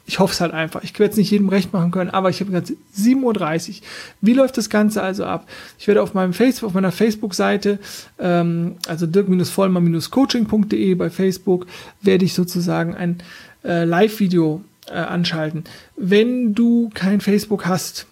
ich 0.08 0.17
hoffe 0.17 0.34
es 0.34 0.41
halt 0.41 0.52
einfach. 0.52 0.84
Ich 0.84 0.98
werde 0.98 1.12
es 1.12 1.17
nicht 1.17 1.30
jedem 1.30 1.50
recht 1.50 1.72
machen 1.72 1.91
können, 1.91 2.10
aber 2.10 2.32
ich 2.32 2.39
habe 2.39 2.50
gesagt, 2.50 2.74
7.30 2.98 3.69
Uhr. 3.69 3.76
Wie 4.22 4.34
läuft 4.34 4.58
das 4.58 4.72
Ganze 4.72 5.04
also 5.04 5.26
ab? 5.26 5.48
Ich 5.78 5.86
werde 5.88 6.02
auf 6.02 6.15
meinem 6.15 6.34
Facebook, 6.34 6.69
auf 6.69 6.74
meiner 6.74 6.91
Facebook-Seite, 6.91 7.78
ähm, 8.17 8.78
also 8.88 9.06
dirk-vollmer-coaching.de 9.06 10.96
bei 10.96 11.12
Facebook, 11.12 11.67
werde 12.02 12.26
ich 12.26 12.34
sozusagen 12.34 12.96
ein 12.96 13.19
äh, 13.63 13.86
Live-Video 13.86 14.63
äh, 14.88 14.93
anschalten. 14.93 15.63
Wenn 15.95 16.54
du 16.54 16.89
kein 16.93 17.21
Facebook 17.21 17.65
hast, 17.65 18.08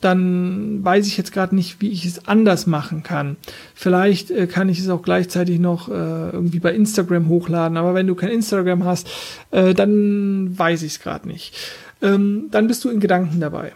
dann 0.00 0.82
weiß 0.82 1.06
ich 1.06 1.16
jetzt 1.18 1.32
gerade 1.32 1.54
nicht, 1.54 1.80
wie 1.80 1.90
ich 1.90 2.06
es 2.06 2.26
anders 2.26 2.66
machen 2.66 3.02
kann. 3.02 3.36
Vielleicht 3.74 4.30
äh, 4.30 4.46
kann 4.46 4.68
ich 4.68 4.78
es 4.78 4.88
auch 4.88 5.02
gleichzeitig 5.02 5.58
noch 5.58 5.88
äh, 5.88 5.92
irgendwie 5.92 6.58
bei 6.58 6.72
Instagram 6.74 7.28
hochladen, 7.28 7.76
aber 7.76 7.94
wenn 7.94 8.06
du 8.06 8.14
kein 8.14 8.30
Instagram 8.30 8.84
hast, 8.84 9.08
äh, 9.50 9.74
dann 9.74 10.58
weiß 10.58 10.82
ich 10.82 10.92
es 10.92 11.00
gerade 11.00 11.28
nicht. 11.28 11.54
Ähm, 12.00 12.48
dann 12.50 12.66
bist 12.66 12.82
du 12.84 12.88
in 12.88 13.00
Gedanken 13.00 13.40
dabei. 13.40 13.72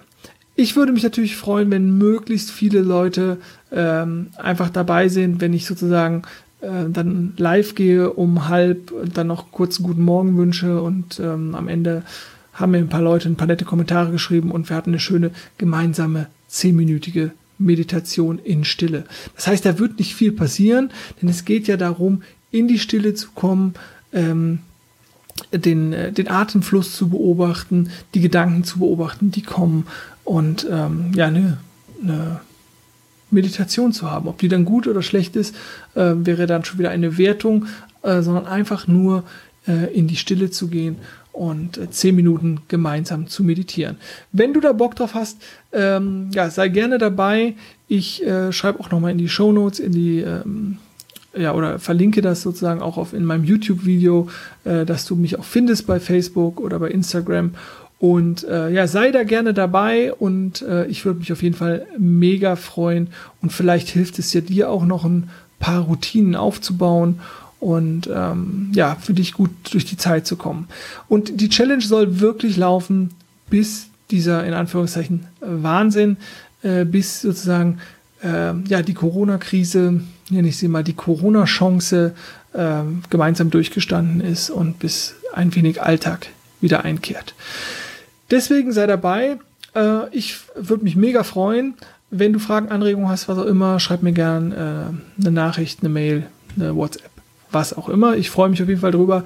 Ich 0.56 0.76
würde 0.76 0.92
mich 0.92 1.02
natürlich 1.02 1.36
freuen, 1.36 1.70
wenn 1.70 1.98
möglichst 1.98 2.50
viele 2.50 2.80
Leute 2.80 3.38
ähm, 3.72 4.28
einfach 4.36 4.70
dabei 4.70 5.08
sind, 5.08 5.40
wenn 5.40 5.52
ich 5.52 5.66
sozusagen 5.66 6.22
äh, 6.64 6.90
dann 6.90 7.34
live 7.36 7.74
gehe 7.74 8.12
um 8.12 8.48
halb, 8.48 8.92
dann 9.12 9.26
noch 9.26 9.52
kurz 9.52 9.78
einen 9.78 9.86
guten 9.86 10.02
Morgen 10.02 10.36
wünsche 10.36 10.80
und 10.80 11.20
ähm, 11.20 11.54
am 11.54 11.68
Ende 11.68 12.02
haben 12.52 12.72
mir 12.72 12.78
ein 12.78 12.88
paar 12.88 13.02
Leute 13.02 13.28
ein 13.28 13.36
paar 13.36 13.46
nette 13.46 13.64
Kommentare 13.64 14.10
geschrieben 14.10 14.50
und 14.50 14.68
wir 14.68 14.76
hatten 14.76 14.90
eine 14.90 15.00
schöne 15.00 15.30
gemeinsame 15.58 16.28
zehnminütige 16.48 17.32
Meditation 17.58 18.38
in 18.38 18.64
Stille. 18.64 19.04
Das 19.36 19.46
heißt, 19.46 19.64
da 19.64 19.78
wird 19.78 19.98
nicht 19.98 20.14
viel 20.14 20.32
passieren, 20.32 20.90
denn 21.20 21.28
es 21.28 21.44
geht 21.44 21.66
ja 21.66 21.76
darum, 21.76 22.22
in 22.50 22.68
die 22.68 22.78
Stille 22.78 23.14
zu 23.14 23.30
kommen, 23.34 23.74
ähm, 24.12 24.60
den, 25.52 25.92
äh, 25.92 26.12
den 26.12 26.28
Atemfluss 26.28 26.94
zu 26.96 27.08
beobachten, 27.08 27.90
die 28.14 28.20
Gedanken 28.20 28.64
zu 28.64 28.78
beobachten, 28.78 29.30
die 29.30 29.42
kommen 29.42 29.86
und 30.24 30.66
ähm, 30.70 31.12
ja, 31.14 31.26
eine, 31.26 31.58
eine 32.02 32.40
Meditation 33.34 33.92
zu 33.92 34.10
haben. 34.10 34.28
Ob 34.28 34.38
die 34.38 34.48
dann 34.48 34.64
gut 34.64 34.86
oder 34.86 35.02
schlecht 35.02 35.36
ist, 35.36 35.54
äh, 35.94 36.12
wäre 36.16 36.46
dann 36.46 36.64
schon 36.64 36.78
wieder 36.78 36.90
eine 36.90 37.18
Wertung, 37.18 37.66
äh, 38.02 38.22
sondern 38.22 38.46
einfach 38.46 38.86
nur 38.86 39.24
äh, 39.66 39.92
in 39.94 40.08
die 40.08 40.16
Stille 40.16 40.50
zu 40.50 40.68
gehen 40.68 40.96
und 41.32 41.78
äh, 41.78 41.90
zehn 41.90 42.14
Minuten 42.14 42.60
gemeinsam 42.68 43.26
zu 43.26 43.44
meditieren. 43.44 43.96
Wenn 44.32 44.54
du 44.54 44.60
da 44.60 44.72
Bock 44.72 44.94
drauf 44.94 45.14
hast, 45.14 45.38
ähm, 45.72 46.30
ja, 46.32 46.48
sei 46.48 46.68
gerne 46.68 46.98
dabei. 46.98 47.54
Ich 47.88 48.24
äh, 48.24 48.52
schreibe 48.52 48.80
auch 48.80 48.90
nochmal 48.90 49.10
in 49.10 49.18
die 49.18 49.28
Show 49.28 49.52
Notes, 49.52 49.80
in 49.80 49.92
die 49.92 50.20
ähm, 50.20 50.78
ja, 51.36 51.52
oder 51.52 51.78
verlinke 51.78 52.22
das 52.22 52.42
sozusagen 52.42 52.80
auch 52.80 52.96
auf 52.96 53.12
in 53.12 53.24
meinem 53.24 53.44
YouTube-Video, 53.44 54.28
äh, 54.64 54.84
dass 54.84 55.04
du 55.04 55.16
mich 55.16 55.38
auch 55.38 55.44
findest 55.44 55.86
bei 55.86 55.98
Facebook 55.98 56.60
oder 56.60 56.78
bei 56.78 56.90
Instagram. 56.90 57.52
Und 57.98 58.44
äh, 58.44 58.70
ja, 58.70 58.86
sei 58.86 59.12
da 59.12 59.22
gerne 59.22 59.54
dabei 59.54 60.12
und 60.12 60.62
äh, 60.62 60.86
ich 60.86 61.04
würde 61.04 61.20
mich 61.20 61.32
auf 61.32 61.42
jeden 61.42 61.54
Fall 61.54 61.86
mega 61.98 62.56
freuen. 62.56 63.08
Und 63.40 63.52
vielleicht 63.52 63.88
hilft 63.88 64.18
es 64.18 64.32
ja 64.32 64.40
dir 64.40 64.68
auch 64.70 64.84
noch 64.84 65.04
ein 65.04 65.30
paar 65.58 65.82
Routinen 65.82 66.36
aufzubauen 66.36 67.20
und 67.60 68.10
ähm, 68.12 68.70
ja, 68.74 68.96
für 68.96 69.14
dich 69.14 69.32
gut 69.32 69.50
durch 69.72 69.86
die 69.86 69.96
Zeit 69.96 70.26
zu 70.26 70.36
kommen. 70.36 70.68
Und 71.08 71.40
die 71.40 71.48
Challenge 71.48 71.82
soll 71.82 72.20
wirklich 72.20 72.58
laufen, 72.58 73.14
bis 73.48 73.86
dieser 74.10 74.44
in 74.44 74.52
Anführungszeichen 74.52 75.26
Wahnsinn, 75.40 76.18
äh, 76.62 76.84
bis 76.84 77.22
sozusagen 77.22 77.78
äh, 78.22 78.52
ja 78.66 78.82
die 78.82 78.92
Corona-Krise, 78.92 80.02
nenne 80.28 80.48
ich 80.48 80.58
sie 80.58 80.68
mal, 80.68 80.84
die 80.84 80.92
Corona-Chance 80.92 82.14
äh, 82.52 82.82
gemeinsam 83.08 83.50
durchgestanden 83.50 84.20
ist 84.20 84.50
und 84.50 84.78
bis 84.78 85.14
ein 85.32 85.54
wenig 85.54 85.80
Alltag 85.80 86.26
wieder 86.60 86.84
einkehrt. 86.84 87.34
Deswegen 88.30 88.72
sei 88.72 88.86
dabei. 88.86 89.38
Äh, 89.74 90.08
ich 90.10 90.38
würde 90.54 90.84
mich 90.84 90.96
mega 90.96 91.22
freuen. 91.22 91.74
Wenn 92.10 92.32
du 92.32 92.38
Fragen, 92.38 92.68
Anregungen 92.68 93.08
hast, 93.08 93.28
was 93.28 93.38
auch 93.38 93.46
immer, 93.46 93.80
schreib 93.80 94.02
mir 94.02 94.12
gerne 94.12 94.54
äh, 94.54 95.20
eine 95.20 95.30
Nachricht, 95.30 95.80
eine 95.80 95.88
Mail, 95.88 96.26
eine 96.56 96.76
WhatsApp, 96.76 97.10
was 97.50 97.76
auch 97.76 97.88
immer. 97.88 98.16
Ich 98.16 98.30
freue 98.30 98.48
mich 98.48 98.62
auf 98.62 98.68
jeden 98.68 98.80
Fall 98.80 98.92
drüber. 98.92 99.24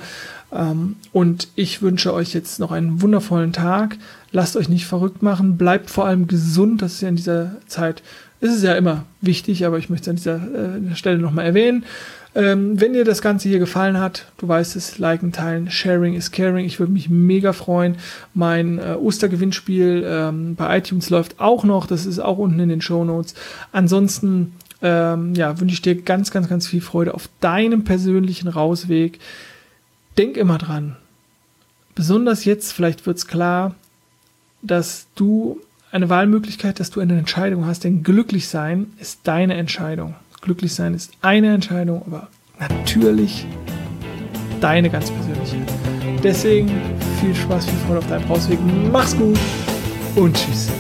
Ähm, 0.53 0.97
und 1.13 1.49
ich 1.55 1.83
wünsche 1.83 2.15
euch 2.15 2.33
jetzt 2.33 2.59
noch 2.59 2.73
einen 2.73 3.03
wundervollen 3.03 3.53
Tag. 3.53 3.99
Lasst 4.33 4.57
euch 4.57 4.69
nicht 4.69 4.87
verrückt 4.87 5.23
machen. 5.23 5.59
Bleibt 5.59 5.91
vor 5.91 6.07
allem 6.07 6.27
gesund. 6.27 6.81
Das 6.83 6.95
ist 6.95 7.03
ja 7.03 7.09
in 7.09 7.17
dieser 7.17 7.57
Zeit, 7.67 8.03
ist 8.41 8.55
es 8.55 8.63
ja 8.63 8.75
immer 8.75 9.05
wichtig, 9.21 9.67
aber 9.67 9.79
ich 9.79 9.91
möchte 9.91 10.05
es 10.05 10.09
an 10.09 10.17
dieser 10.17 10.93
äh, 10.93 10.97
Stelle 10.97 11.19
nochmal 11.19 11.45
erwähnen. 11.45 11.85
Ähm, 12.35 12.81
wenn 12.81 12.93
dir 12.93 13.05
das 13.05 13.23
Ganze 13.23 13.49
hier 13.49 13.59
gefallen 13.59 13.99
hat, 13.99 14.27
du 14.37 14.47
weißt 14.47 14.77
es, 14.77 14.99
liken, 14.99 15.33
teilen, 15.33 15.71
sharing 15.71 16.14
is 16.14 16.31
caring. 16.31 16.64
Ich 16.64 16.79
würde 16.79 16.93
mich 16.93 17.09
mega 17.09 17.53
freuen. 17.53 17.97
Mein 18.35 18.79
äh, 18.79 18.97
Ostergewinnspiel 19.01 20.05
ähm, 20.07 20.55
bei 20.55 20.79
iTunes 20.79 21.11
läuft 21.11 21.41
auch 21.41 21.64
noch. 21.64 21.87
Das 21.87 22.07
ist 22.07 22.19
auch 22.19 22.38
unten 22.38 22.61
in 22.61 22.69
den 22.69 22.83
Show 22.83 23.05
Notes. 23.05 23.35
Ansonsten 23.73 24.53
ähm, 24.83 25.35
ja, 25.35 25.59
wünsche 25.59 25.73
ich 25.73 25.83
dir 25.83 26.01
ganz, 26.01 26.31
ganz, 26.31 26.49
ganz 26.49 26.67
viel 26.67 26.81
Freude 26.81 27.14
auf 27.14 27.29
deinem 27.41 27.85
persönlichen 27.85 28.49
Rausweg. 28.49 29.19
Denk 30.17 30.37
immer 30.37 30.59
dran. 30.59 30.97
Besonders 31.95 32.45
jetzt, 32.45 32.73
vielleicht 32.73 33.07
wird 33.07 33.17
es 33.17 33.27
klar, 33.27 33.75
dass 34.62 35.07
du 35.14 35.61
eine 35.91 36.09
Wahlmöglichkeit, 36.09 36.79
dass 36.79 36.91
du 36.91 37.01
eine 37.01 37.19
Entscheidung 37.19 37.67
hast, 37.67 37.85
denn 37.85 38.03
glücklich 38.03 38.49
sein 38.49 38.93
ist 39.01 39.21
deine 39.25 39.55
Entscheidung. 39.55 40.14
Glücklich 40.40 40.74
sein 40.74 40.94
ist 40.94 41.12
eine 41.20 41.53
Entscheidung, 41.53 42.03
aber 42.07 42.29
natürlich 42.59 43.46
deine 44.61 44.90
ganz 44.90 45.11
persönliche. 45.11 45.57
Deswegen 46.22 46.68
viel 47.20 47.35
Spaß, 47.35 47.66
viel 47.66 47.79
Freude 47.87 47.98
auf 47.98 48.09
deinem 48.09 48.29
Hausweg. 48.29 48.59
Mach's 48.90 49.16
gut 49.16 49.38
und 50.16 50.37
tschüss. 50.37 50.70